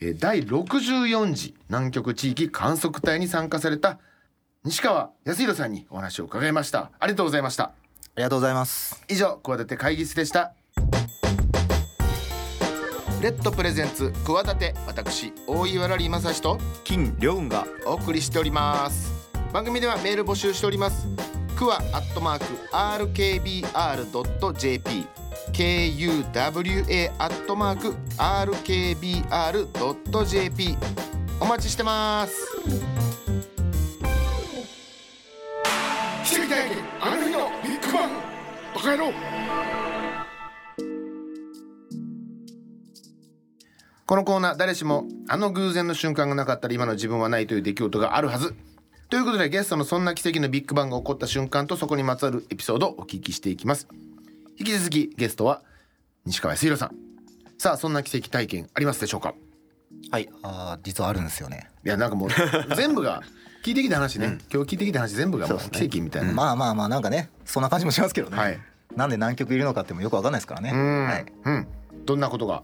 [0.00, 3.98] えー第64次南極地域観測隊に参加された
[4.64, 6.90] 西川康弘さんにお話を伺いました。
[6.98, 7.64] ありがとうございました。
[7.64, 7.72] あ
[8.16, 9.04] りがとうございます。
[9.08, 10.54] 以上企て会議室でした。
[13.22, 19.11] レッドプレゼンツ企て私大岩良理正史と金良雲がお送りしております
[19.52, 21.06] 番組ではメール募集しております。
[21.58, 25.06] クワアットマーク RKBR.jp
[25.52, 30.78] KUWA アットマーク RKBR.jp
[31.38, 32.48] お待ちしてます。
[37.00, 38.10] あの日のビッグバン。
[38.74, 39.12] バカ野郎。
[44.06, 48.54] このコーナー誰しもあの偶然の瞬間がなかったら今の自分はないという出来事があるはず
[49.12, 53.86] ということでゲストのそんな奇跡のビッグバンが起こった瞬間とそこにまつわるエピソードをお聞きしていきます。
[54.58, 55.60] 引き続きゲストは
[56.24, 56.96] 西川康弘さん。
[57.58, 59.34] さあそんな奇跡体験ありますでしょうか？
[60.10, 61.68] はいあー実はあるんですよね。
[61.84, 62.30] いやなんかもう
[62.74, 63.20] 全部が
[63.62, 68.58] 聞いてきた話ね、今日聞いてきた話全部がもう奇跡みたいな、まあまあまあなんかねそんな感じもしますけどね、はい。
[68.96, 70.70] なんで南極いるのかってもよくわかんないですからね。
[70.72, 71.66] うん、はい、うん。
[72.06, 72.62] どんなことが？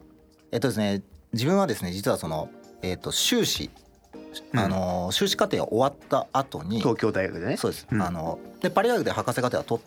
[0.50, 1.02] えっとですね
[1.34, 2.48] 自分はですね実はその
[2.80, 3.68] えっと修士
[4.54, 7.56] あの修士課程が終わった後に東京大学でね。
[7.56, 8.02] そうです、うん。
[8.02, 9.82] あのでパリ大学で博士課程は取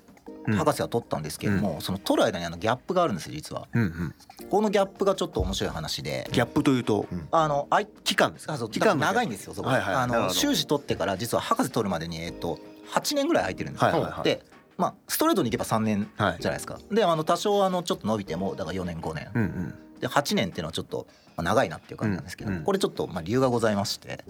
[0.48, 3.68] 博士は取ったんですけれども、その取る間にあのギャップがあるんですよ実は。
[3.74, 4.16] うんうん。
[4.50, 6.28] このギャップがちょっと面白い話で。
[6.32, 8.54] ギャップというとあのあい期間ですか？
[8.54, 12.60] あそう期間の長いんですよそこ、はいはいあの修士取ってから実は博士取るまでにえっと
[12.94, 14.24] 8年ぐらい空いてるんですよ、はいはいはい。
[14.24, 14.44] で
[14.78, 16.38] まあストレートにいけば3年じはい。
[16.40, 20.00] ゃないですか、であの多少あのちょっと伸びてもだから4年5年、うんうん。
[20.00, 24.24] で8年っていうのはちょっとまあ長いなっていう感じなんですけど、これちょっとまあ理由がございまして。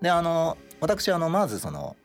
[0.00, 1.96] であの私あのまずその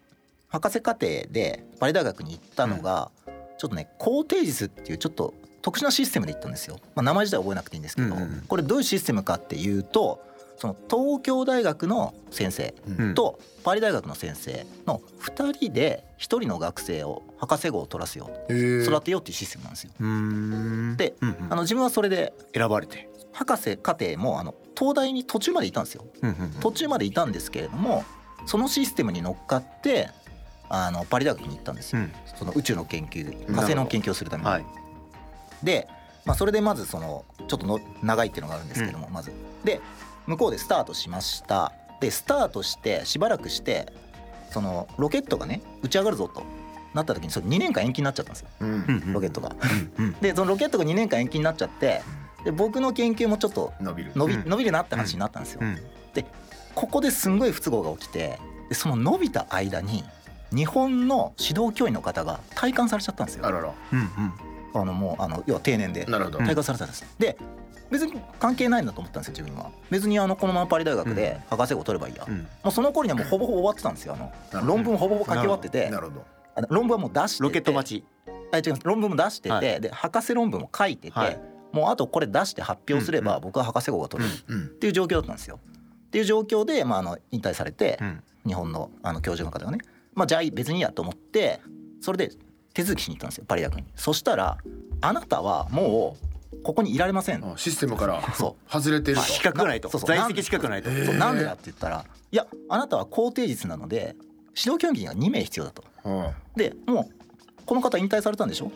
[0.47, 3.11] 博士課程でパリ大学に行ったのが、
[3.57, 8.15] ちょっとね高定実っていうちょっと特殊なシステムで行ったんですよ、まあ、名前自体は覚えなくていいんですけど、
[8.47, 10.19] これどういうシステムかっていうと
[10.57, 13.13] その東京大学の先生うん。
[13.15, 19.91] とパリ大学の先生の2人で1人の学生を博士号を取らせよう育てようっていうシステムなんですよ。
[20.97, 21.13] で
[21.49, 26.05] あの自分はそれで選ばれて博士課程もあの東大に途中までいたんですよ。
[26.21, 28.03] うんうん途中までいたんですけれども
[28.45, 30.09] そのシステムに乗っかって
[30.69, 32.11] あのパリ大学に行ったんですよ、うん。
[32.37, 34.49] その宇宙の研究火星の研究をするために。
[34.49, 34.65] はい。
[35.63, 35.87] で、
[36.25, 39.31] まあ、それでまずそのちょっとの長いっていうのがあるんですけども、まず。
[39.63, 39.81] で
[40.27, 41.73] 向こうでスタートしました。
[41.99, 43.91] でスタートしてしばらくして
[44.49, 46.43] そのロケットがね打ち上がるぞと。
[46.93, 48.49] なった時にそれ2年間延期になっちゃったんですよ。
[48.59, 49.13] うん。
[49.13, 49.55] ロケットが。
[49.97, 52.01] うんうんでそのロケットが2年間延期になっちゃって
[52.43, 54.11] で僕の研究もちょっと伸びる。
[54.15, 54.49] 伸びうん。
[54.49, 55.59] 伸びるなって話になったんですよ。
[55.61, 55.77] うん。
[56.75, 60.03] ここですんごい不都合が起きてでその伸びた間に
[60.53, 63.45] 日本の指導教員の方が体感されちゃったんですよ。
[63.45, 63.73] あらら。
[63.93, 64.07] うんうん。
[64.73, 66.39] あのもうあの要は定年でなるほど。
[66.39, 67.05] 体感されたんです。
[67.19, 67.37] で
[67.89, 69.69] 別に関係ないんだと思ったんですよ自分は。
[69.89, 72.25] 別にあのこのままパリ大学で博士号取ればいいや。
[72.27, 72.37] うん。
[72.39, 74.15] もうその頃にはもうほぼほぼ終わってたんですよ。
[74.15, 75.89] あなの論文ほぼほぼ書き終わってて。
[75.89, 76.25] なるほど。
[76.55, 77.43] あの論文はもう出してて。
[77.43, 78.05] ロケット待ち。
[78.53, 79.81] あ違う論文も出してて、はい。
[79.81, 84.67] で博士論文も書いてて、はいもうあとこれ出して発表すれば僕は博士号が取れるっうん。
[84.79, 85.59] ていう状況だったんですよ。
[86.07, 88.23] っていう状況で、まあ、あの引退されて、うん。
[88.45, 89.77] 日本のあの教授の方がね、
[90.13, 91.61] まあ、じゃあ別にいいやと思って
[92.01, 92.31] それで
[92.73, 93.85] 手続きしに行ったんですよパリ大学に。
[93.95, 94.57] そしたら
[95.01, 96.17] あなたはも
[96.53, 97.45] うここにいられません。
[97.45, 99.23] あシステムから そ外れてると。
[99.23, 99.89] 資格がないと。
[99.89, 100.09] そうそう。
[100.09, 100.89] 在籍資格がないと。
[100.89, 101.43] なんで？
[101.45, 104.15] だって言ったらいやあなたは高定実なので
[104.57, 105.83] 指導教員が2名必要だと。
[106.03, 108.71] うんでもうこの方引退されたんでしょ？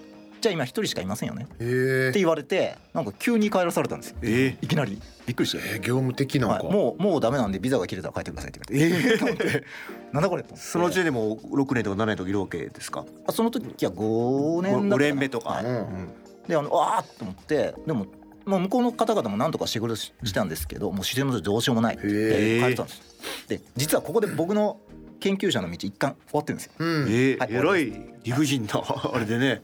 [0.45, 1.47] じゃあ今1人しかいませんよね。
[1.59, 4.17] へえって言われてなんか急に帰らされたんですよ。
[4.21, 5.01] えいきなり。
[5.25, 9.09] びっくりして、えー業務的なんかはい、もうもうダメなんでビザが切れたら帰ってくださいって言われて。
[9.09, 9.63] ええと思って
[10.11, 13.05] なんだこれそのうちでも6年とか7年とかいるわけですか？
[13.25, 14.95] あその時は5年だったかな。
[14.97, 15.49] 5年目とか。
[15.49, 15.65] はい。
[15.65, 16.09] うん
[16.47, 18.05] であのあーっと思ってでも
[18.45, 23.01] まあ、向こうの方々も何とか仕事ししたんですけど、もう自然のどうしようもないってへ帰ってたんです
[23.47, 24.79] で実はここで僕の
[25.19, 26.73] 研究者の道一貫終わってるんですよ。
[26.77, 27.07] うん。
[27.09, 27.49] えはい。
[27.49, 28.13] え偉い。
[28.23, 29.63] 理不尽なあれでね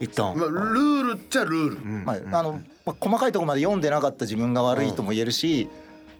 [0.00, 0.36] 一旦。
[0.36, 2.04] まあ、ルールっちゃルール、うん。
[2.04, 5.68] まああのまあ、細かいところまで読んでなかった自分が悪いとも言えるし、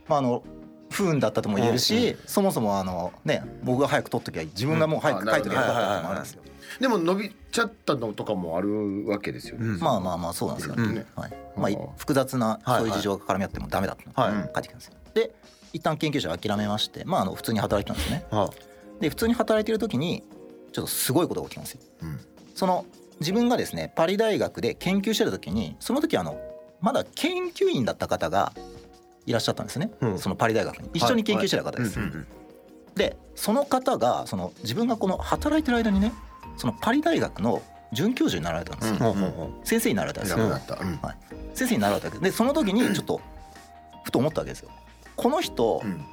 [0.07, 0.43] まあ、あの
[0.91, 6.43] 不運だったとも言えるし、そもそもあの、ね、僕が早く取っときゃいい自分がもう早く書いときゃよかったってのもあるんですよ。
[6.81, 9.79] でも伸びちゃったのとかもあるわけですよね、うん。
[9.81, 10.83] まあまあまあそうなんですよね。
[10.83, 11.21] うん。
[11.21, 11.33] はい。
[11.57, 14.35] まあうん、複雑なはいそういう事情が絡み合ってもダメだったはい。
[14.35, 14.95] ので書いてきたんですよ。
[15.15, 15.35] で
[15.73, 18.27] 一旦研究者は諦めまして、まあ、あの普通に働いてたんですね。
[18.31, 18.51] は
[19.01, 20.25] で普通に働いてる時に
[20.73, 21.81] ちょっとすごいことが起きたんですよ。
[22.03, 22.21] うん。
[22.55, 22.85] その
[23.21, 26.39] 自分がですねパリ大学で研究してた時にその時あの
[26.81, 28.53] まだ研究員だった方が
[29.27, 30.19] いらっしゃったんですね、うん。
[30.19, 30.91] そのパリ大学に。
[30.95, 31.99] 一緒に研究してた方です。
[32.97, 36.13] でその方がその自分がこの働いてる間にね
[36.57, 39.55] そのパリ大学の准教授になられたんですよ、うん。
[39.65, 40.51] 先生になられたんですよ、うん。
[40.51, 40.65] はい、
[41.55, 43.21] 先生になられたわけでその時にちょっと
[44.05, 44.71] ふと思ったわけですよ。
[45.17, 46.05] この人、うん。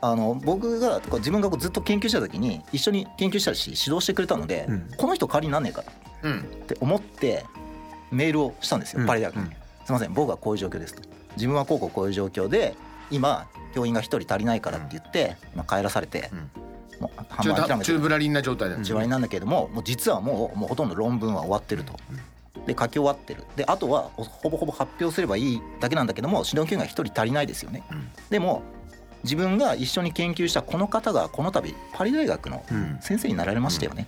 [0.00, 4.90] あの僕が自分がこうずっと研究してた時に一緒に研究したし指導してくれたので、うん。
[4.96, 7.44] この人代わりになんねえかうんって思って
[8.10, 9.06] メールをしたんですよ、うん。
[9.06, 9.50] パリ大学に、うん。
[9.50, 11.02] すいません僕はこういう状況ですと。
[11.36, 12.74] 自分はこうこうこういう状況で
[13.10, 16.30] 今教員が一人足りないからって言って、まあ、帰らされて、
[17.00, 21.94] もう半中分諦めて中ぶらりんな状態だ、中割りなんだけれどももう実はもうもうほとんど論文は終わってると。
[22.66, 23.44] で書き終わってる。
[23.56, 27.82] であとはほぼほぼ発表すればいいだけなんだけども指導教員が一人足りないですよね。
[27.90, 28.08] うん。
[28.30, 28.62] でも
[29.24, 32.98] 自分が一緒に研究したこの方がこの度パリ大学のうん。
[33.00, 34.06] 先生になられましたよね。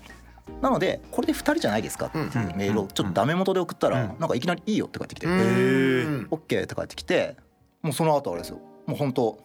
[0.60, 4.18] なのでこれで2人じゃないですかっていうメールをちょっとダメ元で送ったらうん。
[4.18, 5.36] なんかいきなり「いいよ」って返ってきて「うオん。
[5.36, 7.36] んッケーって返ってきて
[7.82, 8.58] もうその後あれですよ。
[8.86, 9.38] もう本当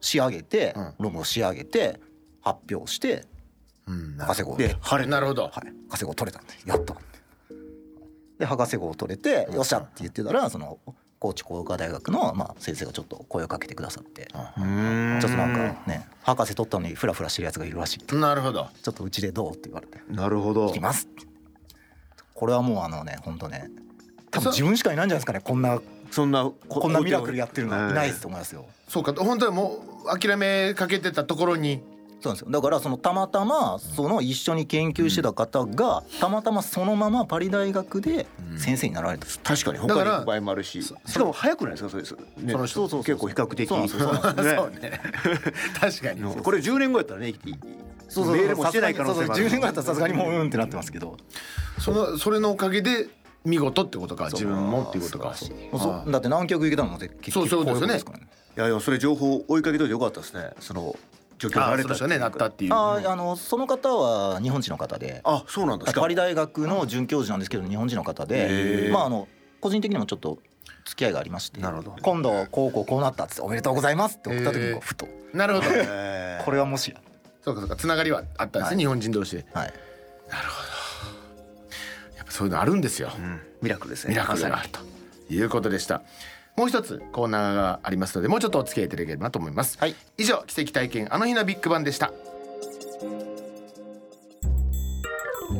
[0.00, 0.94] 仕上げてうん。
[0.98, 2.00] 論文を仕上げて
[2.42, 3.24] 発表して
[3.86, 4.16] うん。
[4.16, 5.10] な博士号をで晴れ。
[5.10, 5.52] なるほど、はい、
[5.88, 6.94] 博士号取れたんでやった。
[8.38, 10.78] で博士号を取れて「よっしゃ」って言ってたらその
[11.22, 14.26] 高知工科大学のまあ先生がちょっと声をかけてくださって。
[14.26, 15.18] ちょうん。
[15.18, 18.68] っとなんかね博士取ったのにフラフラしてるやつがいるらしいとなるほど。
[18.82, 20.00] ちょっとうちでどうって言われて。
[20.08, 20.66] なるほど。
[20.66, 21.24] 行きますって。
[22.34, 23.70] これはもうあのね本当ね
[24.32, 25.40] 多分そ自分しかいないんじゃないですかね。
[25.44, 25.80] こんな
[26.10, 28.66] そんなこんなミラクルやってるのいないですと思いますよ。
[28.88, 29.14] そうか。
[29.14, 29.80] 本当はも
[30.12, 31.82] う諦めかけてたところに
[32.22, 32.50] そうなんですよ。
[32.50, 40.82] だからそのたまたまその一緒に研究してた方がたまたまそのままパリ大学で先生になられた、確かにだから他に行く場合もあるし。
[40.82, 41.90] しかも早くないですか？
[41.90, 42.74] それそねその人。
[42.74, 43.68] そうそう結構比較的。
[43.68, 44.10] そうそうね。
[44.14, 45.00] そうね。
[45.80, 46.22] 確かに。
[46.42, 47.36] これ10年後やったらねいい
[48.08, 48.36] そうそうそう。
[48.36, 49.28] メールもしてない可能性もある。
[49.28, 51.16] そうそう10年後だったらさすがにもう うんってなってますけど。
[51.78, 53.08] そのそれのおかげで
[53.44, 55.34] 見事ってことか自分もっていうことか。
[55.34, 55.46] そ
[56.06, 56.10] う。
[56.12, 57.94] だって南極行けたのも結そうそうですよね。
[57.94, 60.50] こいことからいやそれ情報追いかけといてよかったですね。
[60.60, 60.94] その
[61.48, 62.72] 状況にあなれたあそうでしたねなったっていう。
[62.72, 65.20] あーあのその方は日本人の方で。
[65.24, 66.00] あそうなんですか。
[66.00, 69.28] パリ大学の准教授なんですけど日本人の方へでーまああの
[69.60, 70.38] 個人的にもちょっと
[70.84, 71.96] 付き合いがありましてなるほど。
[72.02, 75.08] 今度こうこうこうなったっつっておめでとうございますって送った時にふと。
[75.34, 75.66] なるほど。
[75.72, 77.00] え ーこれはもしや。
[77.42, 78.76] そうかそうかつながりはあったんですね、はい。
[78.78, 79.46] 日本人同士で。
[79.52, 79.74] はい。
[82.16, 83.40] やっぱそういうのあるんですよ、うん。
[83.60, 84.10] ミラクルですね。
[84.14, 84.80] ミラクルがあると
[85.28, 86.02] いうことでした
[86.56, 89.94] もう一つコーナーがありますのでもうちょっとお付き合いいただければなと思います、はい。
[90.18, 92.12] 以上奇跡体験あの日のビッグバンでした。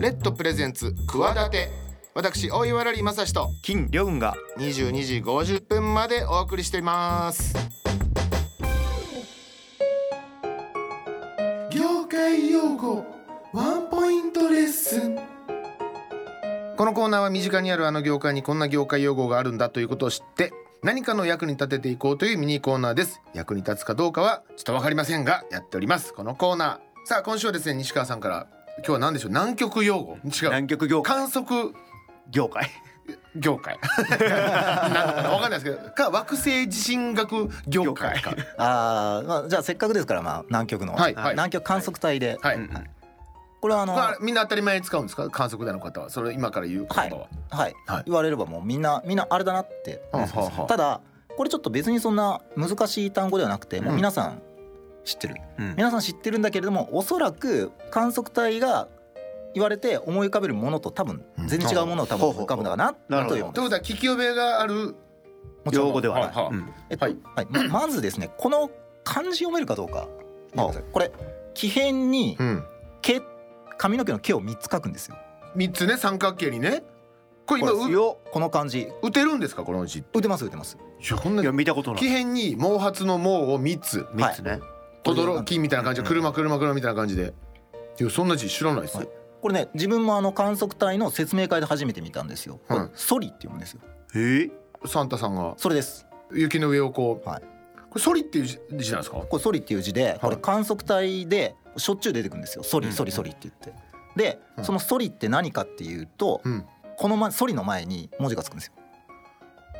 [0.01, 1.70] レッドプレゼンツ企て
[2.14, 4.34] 私大岩良理正史と金良雲が。
[4.59, 7.55] 22時50分までお送りしています。
[11.70, 13.05] 業界用語
[13.53, 15.16] ワンポイントレッスン。
[16.76, 20.53] このコーナーは身近にあるあの業界にこんな業界用語があるんだということを知って
[20.83, 23.20] 何かの役に立てていこうというミニコーナーです。
[23.35, 26.12] 役に立つかどうかはちょっとわかりませんがやっております。
[26.12, 27.07] このコーナー。
[27.07, 29.30] さあ今週はですね西川さんから今日は何でしょう？
[29.30, 30.14] 南極用語？
[30.14, 30.30] 違う。
[30.43, 31.72] 南極業界観測？
[32.33, 32.68] 業界。
[33.37, 33.78] 業界。
[34.11, 38.35] なんかわかんないですけどか惑星地震学業界か。
[38.59, 41.30] あー、まあ、じゃあせっかくですから、まあ、南極の、はいはい。
[41.35, 42.87] 南極観測隊で、はい、うんうん
[43.62, 45.30] これはあの、まあ、みんな当たり前に使うんですか？
[45.30, 46.10] 観測隊の方は。
[46.10, 48.02] それ今から言う言葉は、はい、はい。
[48.06, 50.02] 言われればもうみんなみんなあれだなって
[50.66, 51.00] ただ
[51.36, 54.42] これちょっと別にそんな難しい単語ではなくて、もう皆さん
[55.04, 55.36] 知ってる。
[55.58, 55.74] うん。
[55.76, 58.88] 皆さん知ってるんだけれどもおそらく観測隊が
[59.54, 63.36] 言われて思い浮かべるものと多分全然違うものを多分浮かぶんだななるほど。
[63.36, 64.96] というということは聞き覚えがある
[65.70, 66.34] 用語ではない。
[66.34, 66.44] はい。
[66.46, 66.74] はいうん。
[66.90, 67.16] えっとはい。
[67.36, 67.46] はい。
[67.48, 68.72] ままずですねこの
[69.04, 70.08] 漢字読めるかどうか
[70.92, 71.12] これ
[71.54, 72.64] 木片にうん。
[73.02, 73.20] 毛
[73.79, 75.16] 髪の毛の毛を3つ書くんですよ。
[75.55, 76.83] 三つね三角形にね。
[77.47, 78.18] これ今うよ。
[78.31, 80.05] この漢字打てるんですかこの字。
[80.14, 80.79] 打てます打てます。
[81.01, 82.01] いやこんないや見たことない。
[82.01, 84.07] 木片に毛髪の毛を三つ。
[84.14, 84.61] 三つね。
[85.05, 86.03] 轟みたいな感じ。
[86.03, 87.35] で車車車みたいな感じで。
[88.01, 89.09] いやそんな字知らないですはい。
[89.41, 92.61] これね自分もあの観測隊の説明会で初めて見たんですよ。
[92.68, 93.81] これはいソリって読むんですよ。
[94.14, 94.18] え。
[94.18, 94.51] ー
[94.87, 95.55] サンタさんが。
[95.57, 96.07] それです。
[96.33, 97.43] 雪の上をこう、はい。
[97.91, 99.16] これソリっていう字字なんですか？
[99.18, 102.64] これソリっていう字でこれ観測隊でしょっちゅう出てくるんですよ。
[102.64, 103.73] ソリソリソリって言って。
[104.16, 104.64] でうん。
[104.64, 106.64] そのソリって何かっていうとうん。
[106.97, 108.73] この、ま、ソリの前に文字がつくんですよ。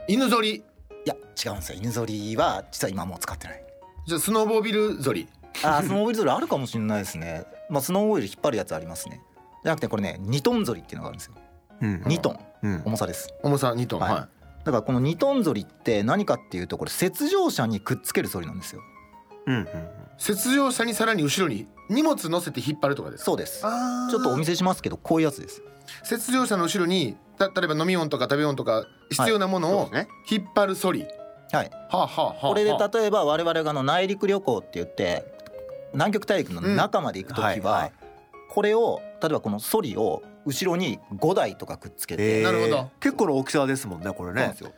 [0.09, 0.65] 犬ぞり。
[1.05, 1.79] いや違うんですよ。
[1.81, 3.65] 犬ぞりは実は今もう使ってない。
[4.07, 5.29] じゃあスノーボービルぞり。
[5.63, 7.45] あースノーモービルぞりあるかもしれないですね。
[7.69, 9.21] まあスノーモービル引っ張るやつありますね。
[9.63, 11.35] じゃなくてこれね2トンぞりっていうのがあるんですよ。
[11.83, 12.03] うん。
[12.05, 12.39] 2トン。
[12.63, 12.83] うん。
[12.87, 13.35] 重さです。
[13.43, 14.01] 重さ2トン。
[14.01, 14.13] はい。
[14.13, 14.29] は
[14.65, 18.81] だからこの2トンぞりって何かっていうとこれ雪上車にくっつけるソリなんですよ
[19.47, 19.67] うんうんい
[20.29, 23.25] 雪上車にさらに後ろに荷物乗せて引っ張るとかですか？
[23.25, 23.63] そうです。
[23.63, 25.63] ちょっとお見せしますけどこういうやつです。
[26.11, 30.07] 雪上車の後ろにた例えば飲み物とか食べ物とか必要なものをね。
[30.31, 31.07] 引っ張るソリ、
[31.51, 31.71] はい。
[31.71, 35.25] はあ、はあはあ、これではあ例えば我々があの内陸旅行って言って
[35.93, 37.93] 南極大陸の中まで行く時うんはいははい。
[38.49, 42.45] これを例えばこのソリを後ろに5台とかくっつけて、えー。
[42.45, 42.91] なるほど。
[43.01, 44.35] 結構の大きさですもんねこれね。
[44.35, 44.73] そうなんですよ。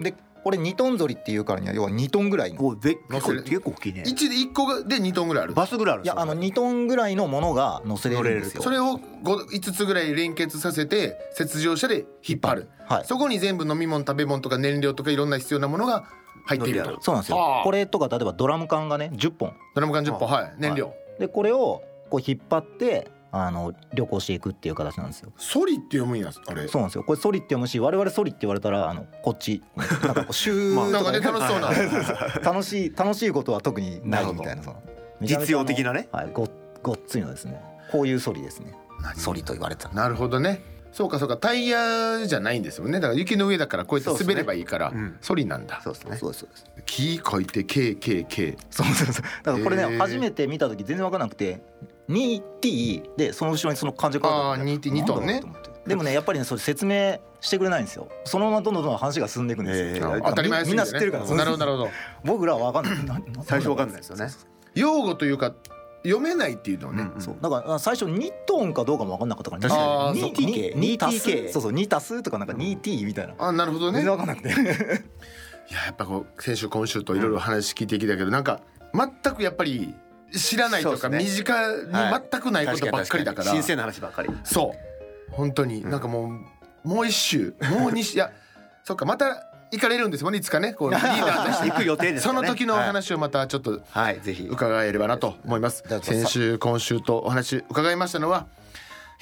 [0.00, 2.58] でこれ2トンぞりっていうからには要は2トンぐらいの。
[2.58, 4.04] こうべ結構大きいね。
[4.06, 5.54] 1で1個がで2トンぐらいある。
[5.54, 8.62] バスぐらいあるいやあの？2トンぐらいのものが乗せれるんですよ。
[8.62, 13.04] それを 5, つぐらい連結させて雪上車で引っ張る、はい。
[13.04, 16.04] そこに全部飲み物食べ物とか燃料とかいろんな必要なものが
[16.46, 16.98] 入っていると。
[17.00, 17.38] そうなんですよ。
[17.38, 19.52] はあこれとか例えばドラム缶がね10本。
[19.74, 20.28] ドラム缶10本。
[20.28, 20.54] はい。
[20.58, 25.32] 燃料、でこれをこう引っ張ってあの旅行していくっていう形なんですよ。
[25.36, 26.68] ソリって読むんやあれ。
[26.68, 27.04] そうなんですよ。
[27.04, 31.70] これソリって読むし我々ソリって言われたらあのこっち なんかこうシューなんかね楽しそうな。
[32.42, 34.74] 楽しい楽しいことは特にないみたいなそ
[35.20, 36.08] 実用的なね。
[36.12, 36.48] はいご
[36.82, 37.60] ごっついのですね。
[37.92, 38.74] こういうソリですね。
[39.02, 39.16] 何？
[39.16, 40.62] ソリと言われたなるほどね。
[40.92, 41.36] そうかそうか。
[41.36, 42.94] タイヤじゃないんですよね。
[42.94, 45.16] だから雪の上だからこうやって滑ればいいから、ねうん。
[45.20, 45.80] ソリなんだ。
[45.84, 46.16] そうですね。
[46.16, 46.66] そうですそうです。
[46.84, 49.24] 木書いて KKK そうそうそう。
[49.44, 49.98] だからこれね、へー。
[49.98, 51.62] 初めて見た時全然分からなくて
[52.10, 55.42] 2T でその後ろにその漢字が書いてあってあー 2T 2トンね。
[55.86, 58.08] でもねやっぱりねそれ説明してくれないんですよ。
[58.24, 61.88] そのままどんどんどんどん話が進んでいくんですよ、えー当たり前すぎて、ね、みんな知ってるからなるほどなるほど。
[62.24, 63.22] 僕らは分かんない。
[63.44, 64.28] 最初わかんないですよね。
[64.74, 65.54] 用語というか
[66.02, 67.20] 読めないっていうのをね、うん。
[67.20, 67.36] そう。
[67.40, 70.32] だから最初2トンかどうかも分かんなかったから確かに。
[70.32, 71.52] 2T 2 2足 2T す？
[71.52, 73.34] そうそう2足すとかなんか 2T みたいな。
[73.38, 74.02] あなるほどね。
[74.02, 74.48] 全然分かんなくて。
[74.48, 78.60] いややっぱこう先週今週といろいろ話聞いてきたけど、なんか
[78.92, 79.94] 全くやっぱり
[80.36, 81.30] 知らないとか、そうですね。
[81.30, 81.92] 身近に
[82.30, 84.28] 全くないことばっかりだから、新鮮な話ばっかり。
[84.44, 85.32] そう。
[85.32, 87.54] 本当に、なんかもうもう一周。
[87.78, 88.14] もう二周。
[88.14, 88.30] いや
[88.84, 90.74] そっかまた行かれるんですもんねいつかね。
[90.74, 91.70] こう リーダーとして。
[91.70, 94.46] 行く予定ですそからねの時のお話をまたちょっとはい、はいぜひ。
[94.50, 95.82] 伺えればなと思います。
[95.84, 98.46] だから先週今週とお話伺いましたのは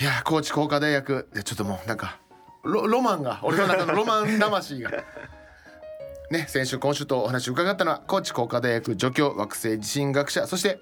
[0.01, 1.29] いや高知工科大学。
[1.35, 2.19] いやちょっともうなんか
[2.63, 4.91] ロロマンが俺の中のロマン魂が
[6.31, 10.81] ね先週今週とお話を伺ったのは高知工科大学助教惑星地震学者そして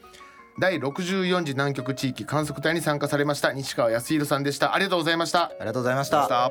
[0.58, 4.74] 第64次南極地域観測隊に参加されました西川康弘さんでした。
[4.74, 5.44] ありがとうございました。
[5.44, 6.50] ありがとうございました。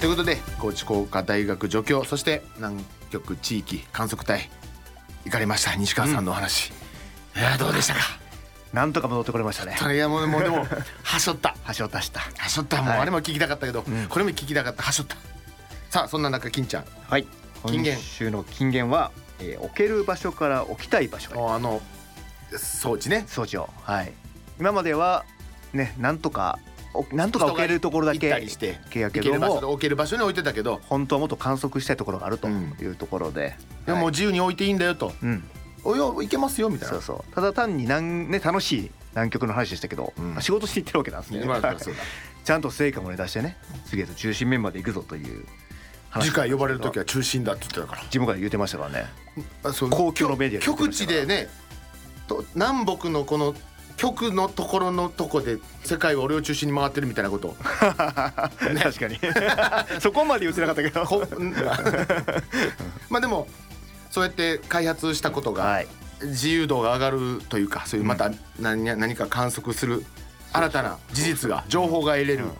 [0.00, 4.48] ということで高知工科大学助教そして南極地域観測隊
[5.24, 6.72] 行かれました西川さんのお話、
[7.36, 8.00] いやどうでしたか？
[8.72, 9.76] なんとか戻ってこれましたね。
[9.94, 10.66] いやもうもうでも
[11.02, 11.54] はしょった。
[11.76, 12.20] 橋を出した。
[12.38, 12.78] はしょった。
[12.82, 14.06] もうはいあれも聞きたかったけど、うん。
[14.08, 14.82] これも聞きたかった。
[14.82, 15.16] はしょった。
[15.90, 16.84] さあそんな中金ちゃん。
[17.08, 17.26] はい。
[17.66, 17.94] 金言。
[17.94, 21.54] 今週の金言は、えー置ける場所から置きたい場所へ。
[21.54, 21.80] あの
[22.56, 23.24] 装置ね。
[23.28, 23.68] 装置を。
[23.82, 24.12] はい。
[24.58, 25.24] 今までは
[25.72, 26.58] ねなんとか
[26.94, 35.12] おなんとか置けるところだけりしてけども置ける場所に置いてたけど本当はもっと観測したいところがあるとうんいうところで、でももう自由に置いていいんだよと。
[35.22, 35.44] うん
[35.86, 36.94] 「およ行けますよ」みたいな。
[36.94, 37.34] そうそう。
[37.34, 40.34] ただ単になん、ね、楽しい南極の話でしたけど、うん。
[40.34, 41.40] まあ仕事していってるわけなんですね。
[41.42, 42.00] 今だったらそうだ。
[42.44, 43.56] ちゃんと成果もね出してね
[43.86, 45.44] 次へと中心メンバーで行くぞという
[46.10, 48.02] 話次回呼ばれる時は中心だって言ってたから。
[48.04, 49.06] 自分から言ってましたからね。
[49.64, 49.90] あそう。
[49.90, 51.20] 公共のメディアで言って極ましたから。
[51.20, 51.48] 地でね
[52.28, 53.54] と南北のこの
[53.96, 57.48] 極のところのとこで世界は俺を中心に回ってるみたいなこと。
[57.48, 59.18] を 確かに。
[60.00, 61.26] そこまで言ってなかったけど。
[63.08, 63.48] まあでも
[64.16, 65.86] そうやって開発したことがはい。
[66.22, 70.06] 自由度が上がるというかそういうまた何何か観測する
[70.54, 72.50] 新たな事実が情報が得れるうん。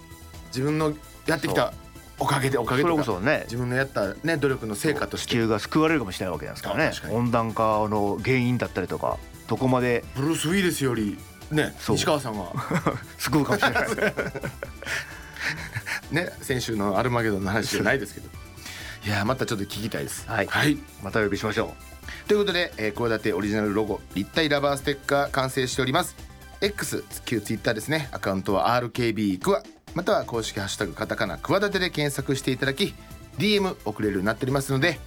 [0.48, 0.92] 自分の
[1.24, 1.72] やってきた
[2.18, 3.44] おかげでおかげそれとかこそね。
[3.44, 5.30] 自分のやったね努力の成果として。
[5.30, 6.92] 地球が救われるかもしれないわけですからね。
[7.10, 9.16] 温暖化の原因だったりとか
[9.48, 11.16] どこまでブルース・ウィリスより
[11.50, 12.52] ね西川さんが
[13.16, 13.88] 救うかもしれない。
[16.12, 18.28] ね先週のアルマゲドンの話じゃないですけど
[19.06, 20.28] いやまたちょっっと聞きたいです。
[20.28, 20.46] はい。
[20.48, 20.76] はい。
[21.00, 21.72] またお呼びしましょ
[22.26, 26.16] ということでえー企てオリジナルロゴ立体ラバーステッカー完成しております。
[26.60, 28.08] X 旧 Twitter ですね。
[28.10, 29.62] アカウントは RKB クワ
[29.94, 32.94] または公式ハッシュタグカタカナ企てで検索していただき
[33.38, 34.98] DM 送れるようになっておりますので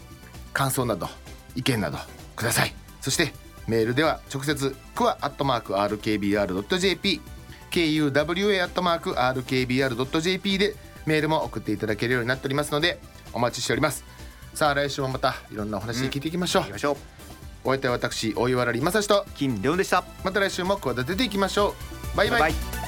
[0.53, 1.09] 感想など
[1.57, 1.97] 意見など
[2.37, 2.73] ください。
[3.01, 3.33] そして
[3.67, 7.19] メールでは直接クワアットマーク RKBR.jp
[7.69, 10.75] kuwa アットマーク RKBR.jp で
[11.05, 12.99] メールも送っていただけるようになっておりますので
[13.33, 14.03] お待ちしております。
[14.53, 16.97] さあ来週もまたいろんなお話で聞いていきましょう、う行きましょう。
[17.63, 20.03] お相手は私大岩良理正史と金レオンでした。
[20.23, 21.75] また来週も企てていきましょ
[22.13, 22.17] う。
[22.17, 22.39] バイバイ。
[22.39, 22.78] バイバイ